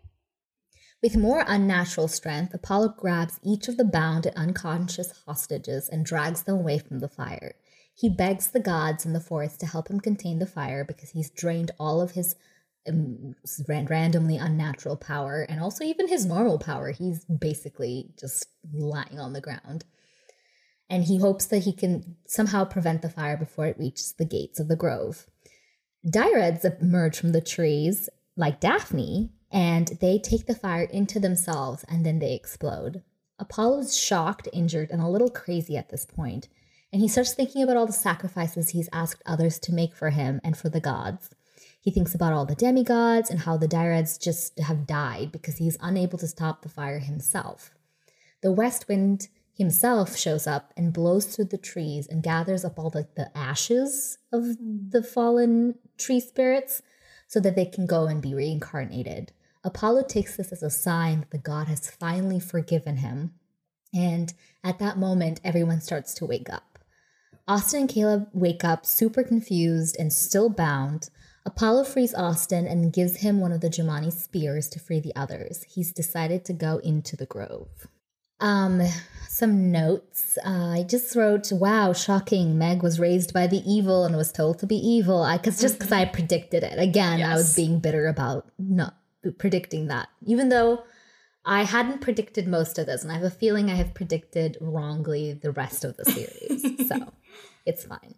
[1.00, 6.42] With more unnatural strength, Apollo grabs each of the bound and unconscious hostages and drags
[6.42, 7.54] them away from the fire.
[7.94, 11.30] He begs the gods in the forest to help him contain the fire because he's
[11.30, 12.34] drained all of his
[12.88, 13.34] um,
[13.68, 16.90] randomly unnatural power and also even his normal power.
[16.90, 19.84] He's basically just lying on the ground.
[20.90, 24.60] and he hopes that he can somehow prevent the fire before it reaches the gates
[24.60, 25.26] of the grove.
[26.08, 32.04] Dryads emerge from the trees, like Daphne, and they take the fire into themselves and
[32.04, 33.02] then they explode.
[33.38, 36.48] Apollo's shocked, injured, and a little crazy at this point,
[36.94, 40.40] and he starts thinking about all the sacrifices he's asked others to make for him
[40.44, 41.28] and for the gods.
[41.80, 45.76] He thinks about all the demigods and how the Dryads just have died because he's
[45.80, 47.74] unable to stop the fire himself.
[48.42, 52.90] The west wind himself shows up and blows through the trees and gathers up all
[52.90, 56.80] the, the ashes of the fallen tree spirits
[57.26, 59.32] so that they can go and be reincarnated.
[59.64, 63.34] Apollo takes this as a sign that the god has finally forgiven him.
[63.92, 66.73] And at that moment, everyone starts to wake up.
[67.46, 71.10] Austin and Caleb wake up super confused and still bound.
[71.44, 75.62] Apollo frees Austin and gives him one of the Germani spears to free the others.
[75.68, 77.86] He's decided to go into the grove.
[78.40, 78.82] Um,
[79.28, 80.38] some notes.
[80.44, 82.58] Uh, I just wrote, "Wow, shocking!
[82.58, 85.78] Meg was raised by the evil and was told to be evil." I cause just
[85.78, 86.78] because I predicted it.
[86.78, 88.96] Again, I was being bitter about not
[89.38, 90.84] predicting that, even though
[91.44, 95.34] I hadn't predicted most of this, and I have a feeling I have predicted wrongly
[95.34, 96.88] the rest of the series.
[96.88, 97.12] so
[97.66, 98.14] it's fine.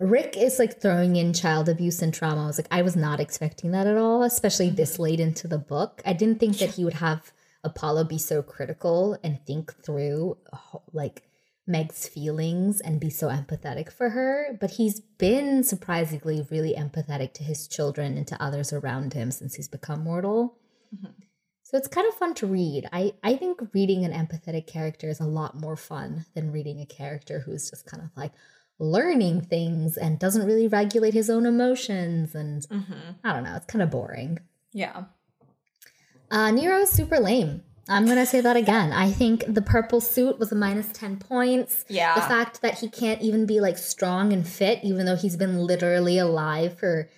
[0.00, 2.44] Rick is like throwing in child abuse and trauma.
[2.44, 4.76] I was like, I was not expecting that at all, especially mm-hmm.
[4.76, 6.02] this late into the book.
[6.06, 7.32] I didn't think that he would have
[7.64, 10.38] Apollo be so critical and think through
[10.92, 11.24] like
[11.66, 14.56] Meg's feelings and be so empathetic for her.
[14.60, 19.56] But he's been surprisingly really empathetic to his children and to others around him since
[19.56, 20.56] he's become mortal.
[20.94, 21.12] Mm-hmm.
[21.64, 22.88] So it's kind of fun to read.
[22.92, 26.86] I, I think reading an empathetic character is a lot more fun than reading a
[26.86, 28.32] character who's just kind of like
[28.78, 32.34] learning things and doesn't really regulate his own emotions.
[32.34, 32.66] And
[33.24, 34.38] I don't know, it's kind of boring.
[34.72, 35.04] Yeah.
[36.30, 37.62] Uh, Nero is super lame.
[37.88, 38.92] I'm going to say that again.
[38.92, 41.86] I think the purple suit was a minus 10 points.
[41.88, 42.14] Yeah.
[42.14, 45.58] The fact that he can't even be like strong and fit, even though he's been
[45.58, 47.08] literally alive for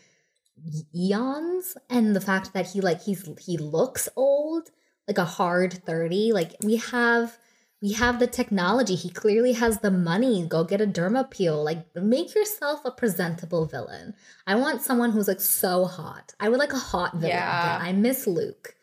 [0.95, 4.71] eons and the fact that he like he's he looks old
[5.09, 7.39] like a hard 30 like we have
[7.83, 11.85] we have the technology he clearly has the money go get a derma peel like
[11.97, 14.15] make yourself a presentable villain
[14.47, 17.79] i want someone who's like so hot i would like a hot villain Yeah.
[17.81, 18.75] i miss luke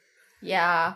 [0.41, 0.95] Yeah.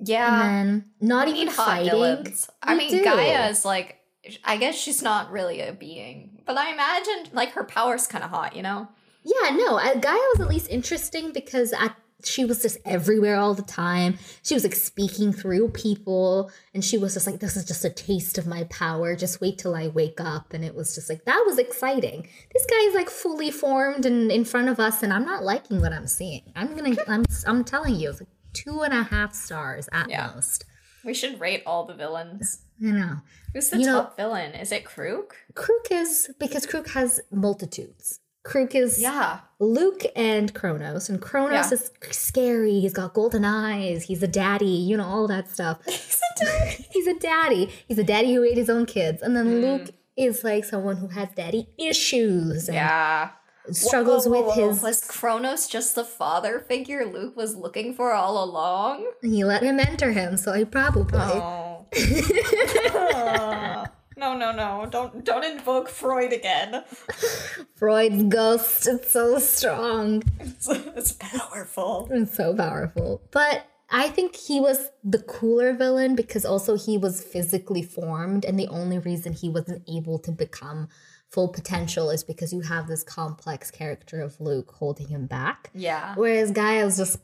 [0.00, 0.80] Yeah.
[1.00, 2.50] not even fighting villains.
[2.62, 3.04] I mean, do.
[3.04, 4.00] Gaia is like,
[4.44, 8.30] I guess she's not really a being, but I imagine like her power's kind of
[8.30, 8.88] hot, you know?
[9.22, 13.54] Yeah, no, uh, Gaia was at least interesting because at, she was just everywhere all
[13.54, 14.18] the time.
[14.42, 17.90] She was like speaking through people, and she was just like, "This is just a
[17.90, 19.16] taste of my power.
[19.16, 22.28] Just wait till I wake up." And it was just like that was exciting.
[22.52, 25.80] This guy is like fully formed and in front of us, and I'm not liking
[25.80, 26.42] what I'm seeing.
[26.54, 30.30] I'm gonna, I'm, I'm telling you, it's like two and a half stars at Yeah.
[30.34, 30.64] most.
[31.04, 32.62] We should rate all the villains.
[32.78, 33.16] You know,
[33.52, 34.52] Who's the You know- top villain?
[34.54, 35.36] Is it Krook?
[35.54, 38.18] Krook is because Krook has multitudes.
[38.44, 39.40] Krook is Yeah.
[39.58, 41.78] Luke and Kronos, and Kronos Yeah.
[41.78, 42.78] is scary.
[42.80, 44.04] He's got golden eyes.
[44.04, 45.78] He's a daddy, you know, all that stuff.
[45.86, 47.70] He's a daddy.
[47.88, 49.22] He's a daddy who ate his own kids.
[49.22, 49.60] And then hmm.
[49.64, 53.30] Luke is like someone who has daddy issues and Yeah.
[53.72, 54.68] struggles Whoa, whoa, with whoa.
[54.68, 54.82] his.
[54.82, 59.10] Was Kronos just the father figure Luke was looking for all along?
[59.22, 61.18] He let him enter him, so he probably.
[61.18, 61.86] Oh.
[64.16, 64.86] no, no, no.
[64.90, 66.84] Don't don't invoke Freud again.
[67.74, 68.86] Freud's ghost.
[68.86, 70.22] It's so strong.
[70.40, 72.08] It's, it's powerful.
[72.10, 73.22] It's so powerful.
[73.30, 78.58] But I think he was the cooler villain because also he was physically formed, and
[78.58, 80.88] the only reason he wasn't able to become
[81.30, 85.70] full potential is because you have this complex character of Luke holding him back.
[85.74, 86.14] Yeah.
[86.14, 87.18] Whereas Gaia was just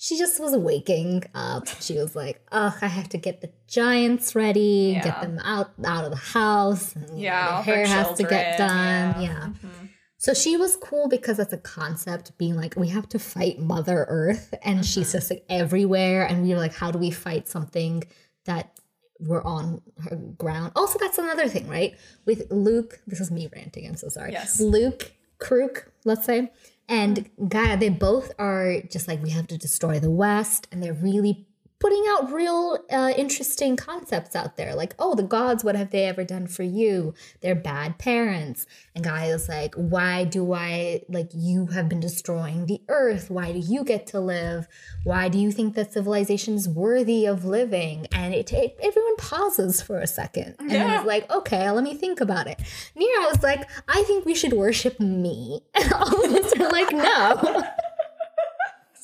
[0.00, 1.66] she just was waking up.
[1.80, 6.04] She was like, "Ugh, I have to get the giants ready, get them out out
[6.04, 6.94] of the house.
[6.94, 9.20] And, know, Yeah, the her hair has to get done.
[9.20, 9.20] yeah.
[9.22, 9.46] Yeah.
[9.64, 9.88] Mhm.
[10.20, 14.04] So she was cool because as a concept, being like, we have to fight Mother
[14.08, 18.02] Earth, and she's just like everywhere, and we were like, how do we fight something
[18.44, 18.78] that
[19.20, 20.72] we're on her ground?
[20.76, 21.96] Also, that's another thing, right?
[22.24, 23.86] With Luke, this is me ranting.
[23.86, 24.32] I'm so sorry.
[24.32, 24.60] Yes.
[24.60, 26.50] Luke, Krook, let's say,
[26.88, 27.48] and mm.
[27.48, 31.46] Gaia, they both are just like we have to destroy the West, and they're really
[31.80, 36.04] putting out real uh, interesting concepts out there like oh the gods what have they
[36.04, 37.14] ever done for you?
[37.40, 38.66] They're bad parents.
[38.94, 43.30] And Gaia is like why do i like you have been destroying the earth?
[43.30, 44.66] Why do you get to live?
[45.04, 48.06] Why do you think that civilization is worthy of living?
[48.12, 50.98] And it, it everyone pauses for a second and Yeah.
[50.98, 52.60] it's like okay let me think about it.
[52.96, 55.62] Nero was like i think we should worship me.
[55.74, 57.62] And all of us are like no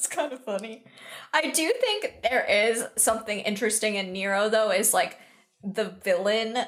[0.04, 0.84] It's kind of funny.
[1.32, 5.18] I do think there is something interesting in Nero, though, is like
[5.62, 6.58] the villain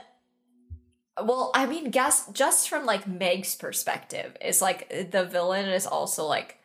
[1.23, 6.25] well, I mean, guess just from like Meg's perspective, is like the villain is also
[6.25, 6.59] like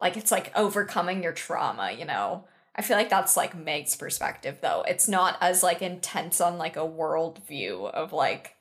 [0.00, 2.44] like it's like overcoming your trauma, you know.
[2.74, 4.82] I feel like that's like Meg's perspective though.
[4.88, 8.56] It's not as like intense on like a world view of like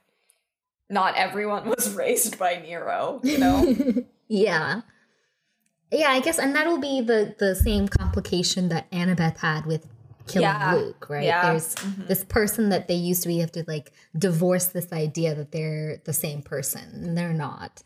[0.88, 3.76] not everyone was raised by Nero, you know?
[4.28, 4.82] yeah.
[5.92, 9.88] Yeah, I guess and that'll be the the same complication that Annabeth had with
[10.28, 10.76] killing Yeah.
[10.76, 11.24] Luke, right?
[11.26, 11.52] Yeah.
[11.52, 12.08] There's Mhm.
[12.08, 15.98] this person that they used to be have to like divorce this idea that they're
[16.06, 17.82] the same person and they're not.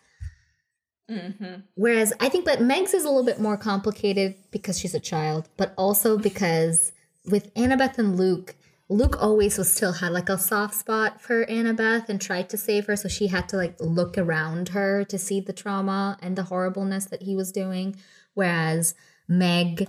[1.09, 1.63] Mhm.
[1.75, 5.49] Whereas I think that Meg's is a little bit more complicated because she's a child,
[5.57, 6.91] but also because
[7.25, 8.55] with Annabeth and Luke,
[8.87, 12.85] Luke always was still had like a soft spot for Annabeth and tried to save
[12.85, 16.43] her, so she had to like look around her to see the trauma and the
[16.43, 17.95] horribleness that he was doing.
[18.35, 18.93] Whereas
[19.27, 19.87] Meg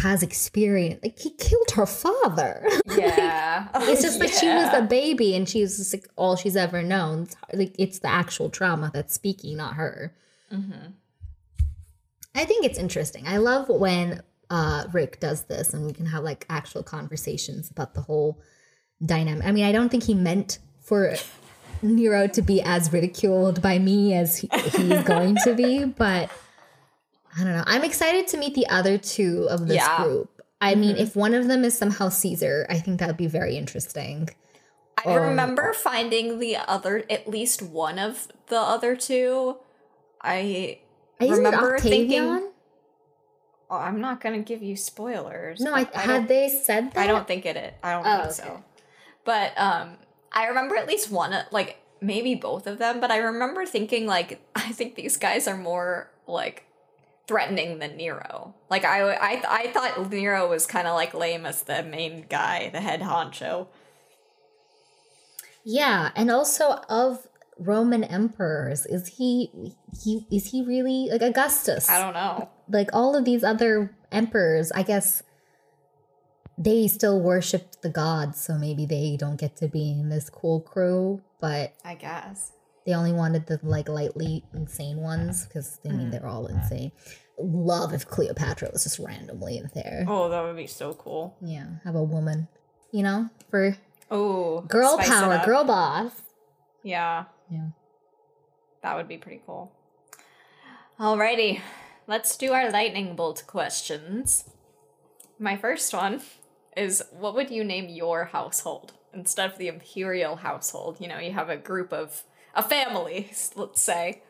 [0.00, 2.66] has experience, like he killed her father.
[2.94, 3.68] Yeah.
[3.74, 7.22] It's just like she was a baby and she's just like all she's ever known.
[7.22, 10.14] It's like it's the actual trauma that's speaking, not her.
[10.52, 10.92] Mhm.
[12.34, 13.26] I think it's interesting.
[13.26, 17.94] I love when uh Rick does this and we can have like actual conversations about
[17.94, 18.38] the whole
[19.04, 19.44] dynamic.
[19.46, 21.14] I mean, I don't think he meant for
[21.80, 26.30] Nero to be as ridiculed by me as he, he's going to be, but
[27.36, 27.64] I don't know.
[27.66, 30.04] I'm excited to meet the other two of this Yeah.
[30.04, 30.28] group.
[30.60, 33.56] I mean, if one of them is somehow Caesar, I think that would be very
[33.56, 34.28] interesting.
[35.04, 39.56] I Or- remember finding the other, at least one of the other two.
[40.20, 40.78] I
[41.18, 42.51] Isn't remember thinking.
[43.72, 43.82] Octavian?
[43.82, 45.60] Oh, I'm not gonna give you spoilers.
[45.60, 47.00] No, I, I had they said that?
[47.00, 47.74] I don't think it.
[47.82, 48.54] I don't Oh, think okay.
[48.58, 48.64] so.
[49.24, 49.96] But um,
[50.32, 53.00] I remember at least one, like maybe both of them.
[53.00, 56.64] But I remember thinking like I think these guys are more like
[57.26, 58.54] threatening than Nero.
[58.68, 62.68] Like I, I, I thought Nero was kind of like lame as the main guy,
[62.70, 63.68] the head honcho.
[65.64, 67.28] Yeah, and also of
[67.66, 69.50] Roman emperors, is he
[70.02, 71.88] he is he really like Augustus?
[71.88, 72.48] I don't know.
[72.68, 75.22] like all of these other emperors, I guess
[76.58, 80.60] they still worshipped the gods, so maybe they don't get to be in this cool
[80.60, 82.52] crew, but I guess.
[82.86, 86.10] they only wanted the like lightly insane ones because I mean mm.
[86.10, 86.92] they're all insane.
[87.38, 90.04] Love if Cleopatra was just randomly in there.
[90.06, 91.36] Oh, that would be so cool.
[91.40, 92.48] Yeah, have a woman,
[92.92, 93.76] you know, for
[94.10, 96.12] Oh, girl power, girl boss.
[96.82, 97.68] Yeah, Yeah.
[98.82, 99.72] that would be pretty cool.
[100.98, 101.60] Alrighty,
[102.06, 104.44] let's do our lightning bolt questions.
[105.38, 106.22] My first one
[106.76, 110.96] is what would you name your household instead of the imperial household?
[111.00, 112.22] You know, you have a group of
[112.54, 114.22] a family, let's say,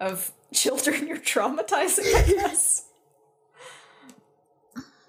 [0.00, 2.84] of children you're traumatizing, I guess.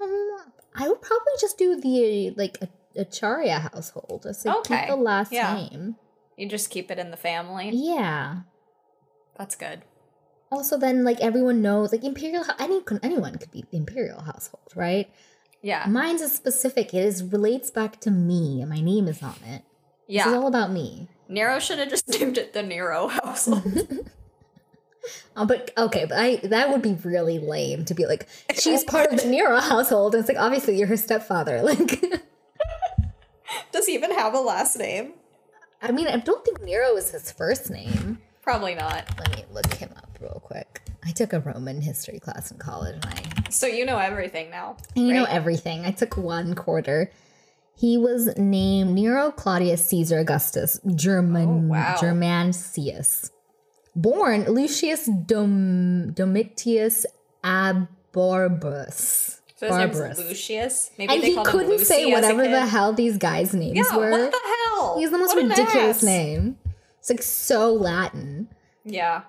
[0.01, 0.37] Um,
[0.75, 2.69] I would probably just do the like a,
[2.99, 4.23] Acharya household.
[4.23, 5.53] Just like Okay, keep the last yeah.
[5.55, 5.95] name.
[6.39, 7.69] You just keep it in the family.
[7.73, 8.41] Yeah.
[9.37, 9.81] That's good.
[10.49, 12.45] Also, then like everyone knows, like imperial.
[12.57, 15.11] Any anyone could be the imperial household, right?
[15.61, 15.85] Yeah.
[15.87, 16.93] Mine's is specific.
[16.93, 19.63] It is relates back to me, and my name is on it.
[20.07, 20.33] Yeah.
[20.33, 21.09] all about me.
[21.27, 24.07] Nero should have just named it the Nero household.
[25.35, 29.11] Uh, but okay, but I that would be really lame to be like she's part
[29.11, 30.15] of the Nero household.
[30.15, 31.61] And it's like obviously you're her stepfather.
[31.63, 32.01] Like,
[33.71, 35.13] Does he even have a last name?
[35.82, 38.19] I mean, I don't think Nero is his first name.
[38.41, 39.05] Probably not.
[39.17, 40.82] Let me look him up real quick.
[41.05, 44.75] I took a Roman history class in college, and I So you know everything now.
[44.95, 45.86] and you know everything.
[45.86, 47.11] I took one quarter.
[47.77, 53.21] He was named Nero Claudius Caesar Augustus Germanicus Oh, wow.
[53.95, 57.05] Born Lucius Dom, Domitius
[57.43, 59.38] Aborbus.
[59.60, 60.91] So his name's Lucius.
[60.97, 63.76] Maybe And they he called couldn't him Lucy say whatever the hell these guys' names
[63.76, 64.10] Yeah, were.
[64.12, 64.39] what the
[64.74, 64.97] hell?
[64.97, 66.57] He's the most What ridiculous name.
[66.99, 68.47] It's like so Latin.
[68.86, 69.24] Yeah.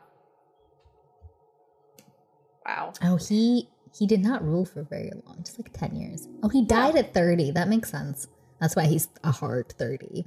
[2.65, 2.93] Wow.
[3.03, 6.29] Oh, he he did not rule for very long, just like ten years.
[6.45, 7.51] Oh, he died at thirty.
[7.51, 8.29] That makes sense.
[8.61, 10.27] That's why he's a hard thirty.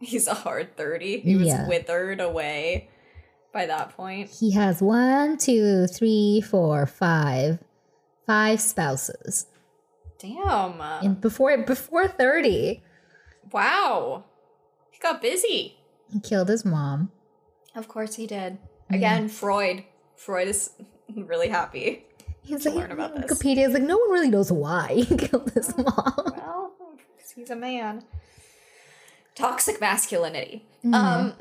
[0.00, 1.20] He's a hard 30.
[1.20, 1.66] He was Yeah.
[1.66, 2.90] withered away
[3.50, 4.28] by that point.
[4.28, 7.60] He has one, two, three, four, five,
[8.26, 9.46] five spouses.
[10.18, 10.80] Damn.
[10.80, 12.82] And before before thirty,
[13.52, 14.24] wow.
[14.90, 15.76] He got busy.
[16.12, 17.10] he killed his mom.
[17.74, 18.58] Of course he did.
[18.90, 19.84] Again, Freud.
[20.16, 20.70] Freud is
[21.14, 22.04] really happy.
[22.42, 23.30] He's To like learn about this.
[23.30, 26.32] Wikipedia is like no one really knows why he killed his mom.
[26.36, 26.72] Well,
[27.34, 28.04] he's a man.
[29.34, 30.64] Toxic masculinity.
[30.84, 30.94] Mm-hmm.
[30.94, 31.34] Um.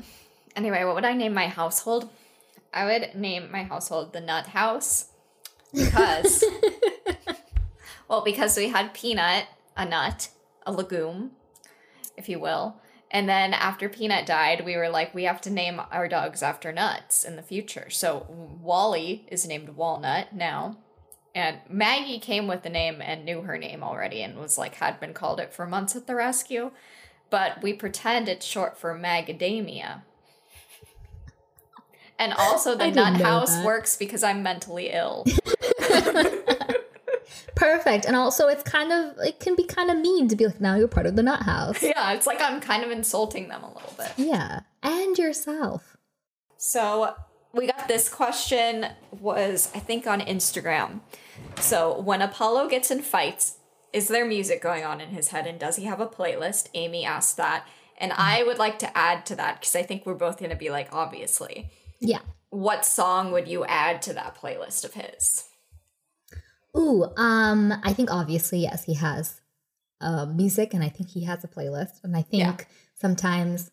[0.56, 2.10] Anyway, what would I name my household?
[2.74, 5.08] I would name my household the Nut House
[5.74, 6.44] because,
[8.08, 10.30] well, because we had peanut, a nut,
[10.66, 11.32] a legume,
[12.18, 12.82] if you will.
[13.12, 16.72] And then after Peanut died, we were like, we have to name our dogs after
[16.72, 17.90] nuts in the future.
[17.90, 20.78] So Wally is named Walnut now.
[21.34, 25.00] And Maggie came with the name and knew her name already and was like, had
[25.00, 26.72] been called it for months at the rescue.
[27.30, 30.02] But we pretend it's short for Macadamia.
[32.18, 33.66] And also, the nut house that.
[33.66, 35.26] works because I'm mentally ill.
[37.66, 38.06] Perfect.
[38.06, 40.76] And also, it's kind of, it can be kind of mean to be like, now
[40.76, 41.82] you're part of the nut house.
[41.84, 44.12] yeah, it's like I'm kind of insulting them a little bit.
[44.18, 44.60] Yeah.
[44.84, 45.98] And yourself.
[46.58, 47.16] So
[47.54, 48.86] we got this question
[49.20, 51.00] was I think on Instagram.
[51.60, 53.58] So when Apollo gets in fights,
[53.92, 56.68] is there music going on in his head and does he have a playlist?
[56.76, 57.66] Amy asked that.
[57.98, 58.22] And mm-hmm.
[58.22, 60.70] I would like to add to that because I think we're both going to be
[60.70, 61.72] like obviously.
[62.00, 62.20] Yeah.
[62.52, 65.46] What song would you add to that playlist of his?
[66.78, 69.42] Ooh, um, I think obviously, yes, he has
[70.02, 72.04] uh, music and I think he has a playlist.
[72.04, 72.66] And I think Yeah.
[73.00, 73.72] sometimes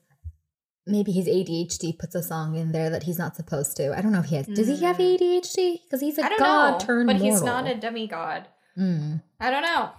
[0.86, 3.96] maybe his ADHD puts a song in there that he's not supposed to.
[3.96, 4.46] I don't know if he has.
[4.46, 5.80] Does he have ADHD?
[5.84, 6.38] Because he's a Mm.
[6.38, 7.30] God know, turned but mortal.
[7.32, 8.48] he's not a demigod.
[8.78, 9.22] Mm.
[9.40, 9.90] I don't know.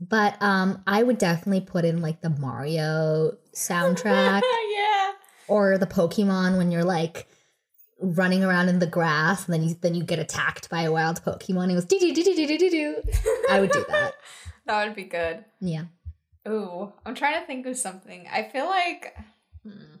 [0.00, 4.42] But um, I would definitely put in like the Mario soundtrack
[4.74, 5.12] yeah.
[5.48, 7.28] or the Pokemon when you're like
[8.00, 11.22] running around in the grass and then you then you get attacked by a wild
[11.22, 11.64] Pokemon.
[11.64, 13.02] and It was do do do do do do do.
[13.50, 14.14] I would do that.
[14.66, 15.44] That would be good.
[15.60, 15.86] Yeah.
[16.46, 18.28] Ooh, I'm trying to think of something.
[18.32, 19.16] I feel like
[19.64, 19.96] hmm.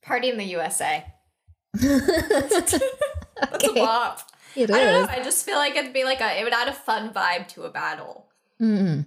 [0.00, 1.04] Party in the USA.
[1.74, 4.22] That's a bop.
[4.56, 5.08] It I don't know.
[5.12, 6.40] I just feel like it'd be like a.
[6.40, 8.26] It would add a fun vibe to a battle.
[8.60, 9.06] Mm-mm.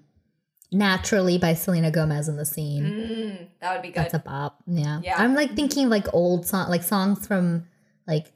[0.74, 2.84] Naturally by Selena Gomez in the scene.
[2.84, 3.96] Mm, that would be good.
[3.96, 4.62] That's a bop.
[4.66, 5.00] Yeah.
[5.04, 5.16] Yeah.
[5.18, 7.68] I'm like thinking like old song like songs from
[8.08, 8.32] like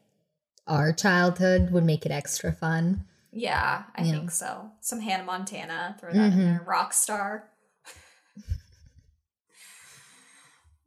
[0.68, 3.06] our childhood would make it extra fun.
[3.32, 4.12] yeah, I Yeah.
[4.14, 4.72] think so.
[4.82, 5.96] Some Hannah Montana.
[6.00, 6.36] Throw that in Mhm.
[6.38, 6.66] there.
[6.68, 7.44] Rockstar.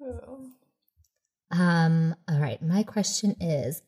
[0.03, 0.51] Ooh.
[1.53, 3.83] Um, all right, my question is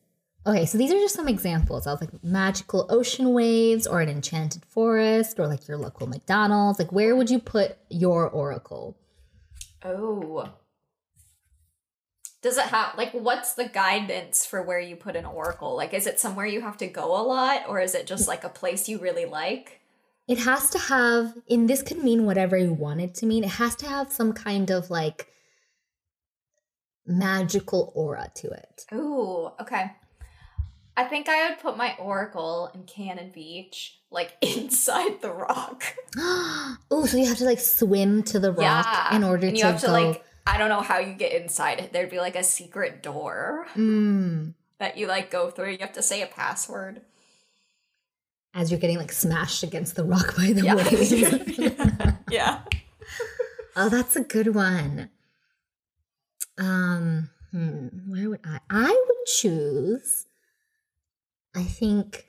[0.45, 1.87] okay, so these are just some examples.
[1.87, 6.79] I was like magical ocean waves or an enchanted forest or like your local McDonald's.
[6.79, 8.97] Like where would you put your oracle?
[9.83, 10.49] Oh.
[12.41, 15.75] Does it have like what's the guidance for where you put an oracle?
[15.75, 18.43] Like is it somewhere you have to go a lot or is it just like
[18.43, 19.79] a place you really like?
[20.27, 23.43] It has to have and this could mean whatever you want it to mean.
[23.43, 25.29] It has to have some kind of like
[27.05, 28.85] magical aura to it.
[28.93, 29.91] Ooh, okay.
[30.95, 35.83] I think I would put my oracle in Cannon Beach, like inside the rock.
[36.17, 39.15] oh, so you have to like swim to the rock yeah.
[39.15, 39.91] in order and to you have to go.
[39.93, 41.93] like I don't know how you get inside it.
[41.93, 44.53] There'd be like a secret door Mm.
[44.77, 45.71] that you like go through.
[45.71, 47.01] You have to say a password.
[48.53, 50.75] as you're getting like smashed against the rock by the Yeah.
[50.75, 52.17] waves.
[52.29, 52.61] yeah.
[53.75, 55.09] oh, that's a good one.
[56.57, 58.59] Um, hmm, where would I?
[58.69, 60.25] I would choose.
[61.55, 62.25] I think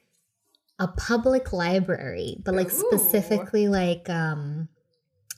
[0.78, 2.84] a public library, but like Ooh.
[2.90, 4.68] specifically like um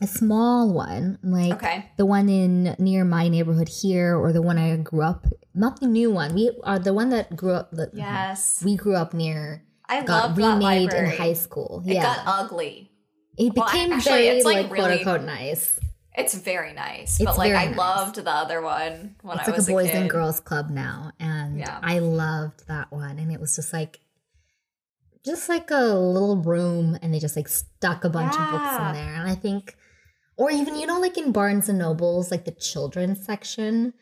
[0.02, 1.90] a small one, like Okay.
[1.96, 5.26] the one in near my neighborhood here, or the one I grew up.
[5.54, 6.34] Not the new one.
[6.34, 7.70] We are the one that grew up.
[7.72, 8.60] That Yes.
[8.64, 9.64] we grew up near.
[9.88, 11.82] I Got love that remade in high school.
[11.86, 12.90] It yeah, got ugly.
[13.38, 15.78] it Well, became actually, very like, like, quote unquote nice.
[16.16, 17.76] It's very nice, It's but like I nice.
[17.76, 19.96] loved the other one when it's I like a was boys kid.
[19.96, 21.78] and girls club now and Yeah.
[21.82, 24.00] i loved that one and it was just like
[25.24, 28.92] just like a little room and they just like stuck a bunch of books in
[28.94, 29.76] there and i think
[30.36, 33.92] or even you know like in barnes and nobles like the children's section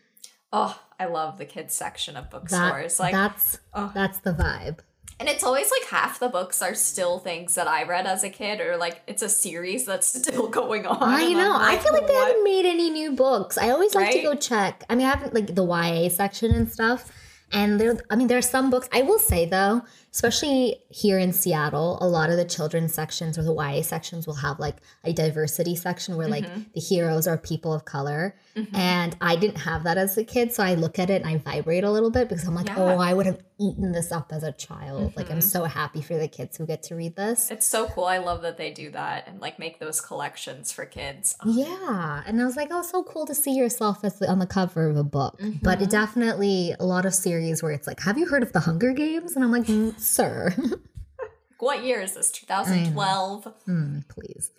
[0.57, 3.01] Oh, I love the kids section of that, bookstores.
[3.01, 3.91] Like, that's oh.
[3.93, 4.79] that's the vibe
[5.21, 8.31] and it's always like half the books are still things that I read as a
[8.31, 10.99] kid, or like it's a series that's still going on.
[11.03, 11.55] I know.
[11.55, 13.57] I'm I feel like they haven't made any new books.
[13.59, 14.85] I always like to go check.
[14.89, 17.13] I mean, I haven't like the YA section and stuff.
[17.53, 18.89] And there, I mean, there are some books.
[18.93, 19.83] I will say though,
[20.15, 24.37] especially here in Seattle, a lot of the children's sections or the YA sections will
[24.37, 26.63] have like a diversity section where like mm-hmm.
[26.73, 28.37] the heroes are people of color.
[28.55, 28.77] Mm-hmm.
[28.77, 31.39] And I didn't have that as a kid, so I look at it and I
[31.39, 32.77] vibrate a little bit because I'm like, Yeah.
[32.79, 35.17] oh, I would have eaten this up as a child.
[35.17, 35.49] Like, I'm mm-hmm.
[35.49, 37.51] so happy for the kids who get to read this.
[37.51, 38.05] It's so cool.
[38.05, 41.37] I love that they do that and like make those collections for kids.
[41.45, 41.51] Oh.
[41.51, 44.47] Yeah, and I was like, oh, so cool to see yourself as the, on the
[44.47, 45.41] cover of a book.
[45.63, 48.61] But it definitely a lot of series where it's like, have you heard of the
[48.61, 49.35] Hunger Games?
[49.35, 50.55] And I'm like, mm, sir,
[51.59, 52.31] What year is this?
[52.31, 53.45] 2012.
[53.65, 54.51] Hmm, please.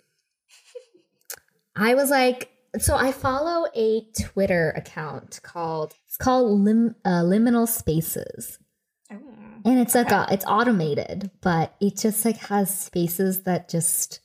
[1.76, 7.68] I was like, so I follow a Twitter account called it's called Lim, uh, Liminal
[7.68, 8.58] Spaces.
[9.12, 9.22] Ooh.
[9.64, 14.18] and it's like a, it's automated but it just like has spaces that just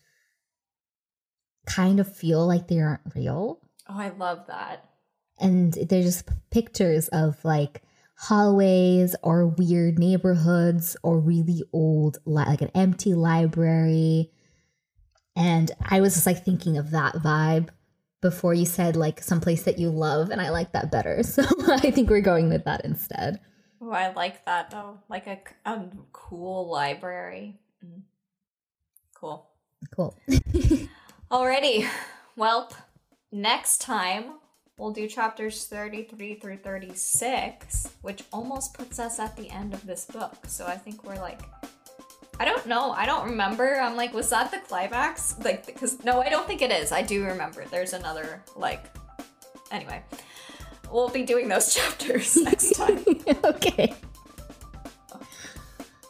[1.67, 4.85] kind of feel like they aren't real Oh, I love that.
[5.39, 7.81] And they're just pictures of like
[8.21, 14.29] hallways or weird neighborhoods or really old, like an empty library.
[15.35, 17.69] And I was just like thinking of that vibe
[18.21, 21.23] before you said like someplace that you love, and I like that better.
[21.31, 23.39] So I think we're going with that instead.
[23.81, 24.99] Oh, I like that though.
[25.09, 27.59] Like a, a cool library.
[27.83, 28.01] Mm.
[29.15, 29.49] Cool.
[29.95, 30.15] Cool.
[31.31, 31.89] Alrighty.
[32.35, 32.71] Well,
[33.31, 34.35] next time
[34.81, 40.05] we'll do chapters 33 through 36, which almost puts us at the end of this
[40.05, 40.35] book.
[40.47, 41.41] So I think we're like
[42.39, 42.91] I don't know.
[42.91, 43.79] I don't remember.
[43.79, 45.35] I'm like, was that the climax?
[45.43, 46.91] Like, because no, I don't think it is.
[46.91, 47.65] I do remember.
[47.69, 48.83] There's another like.
[49.71, 50.01] Anyway,
[50.91, 53.05] we'll be doing those chapters next time.
[53.43, 53.93] okay.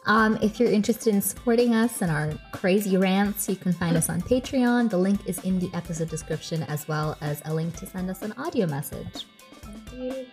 [0.04, 4.08] Um, if you're interested in supporting us and our crazy rants, you can find us
[4.08, 4.90] on Patreon.
[4.90, 8.22] The link is in the episode description, as well as a link to send us
[8.22, 9.26] an audio message.
[9.64, 10.26] Indeed.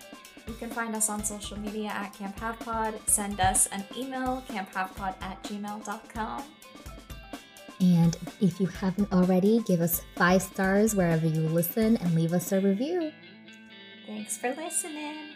[0.48, 2.96] You can find us on social media at Camp Half Pod.
[3.06, 6.44] Send us an email, camphalfpod at gmail.com.
[7.80, 12.52] And if you haven't already, give us five stars wherever you listen and leave us
[12.52, 13.12] a review.
[14.08, 15.36] Thanks for listening.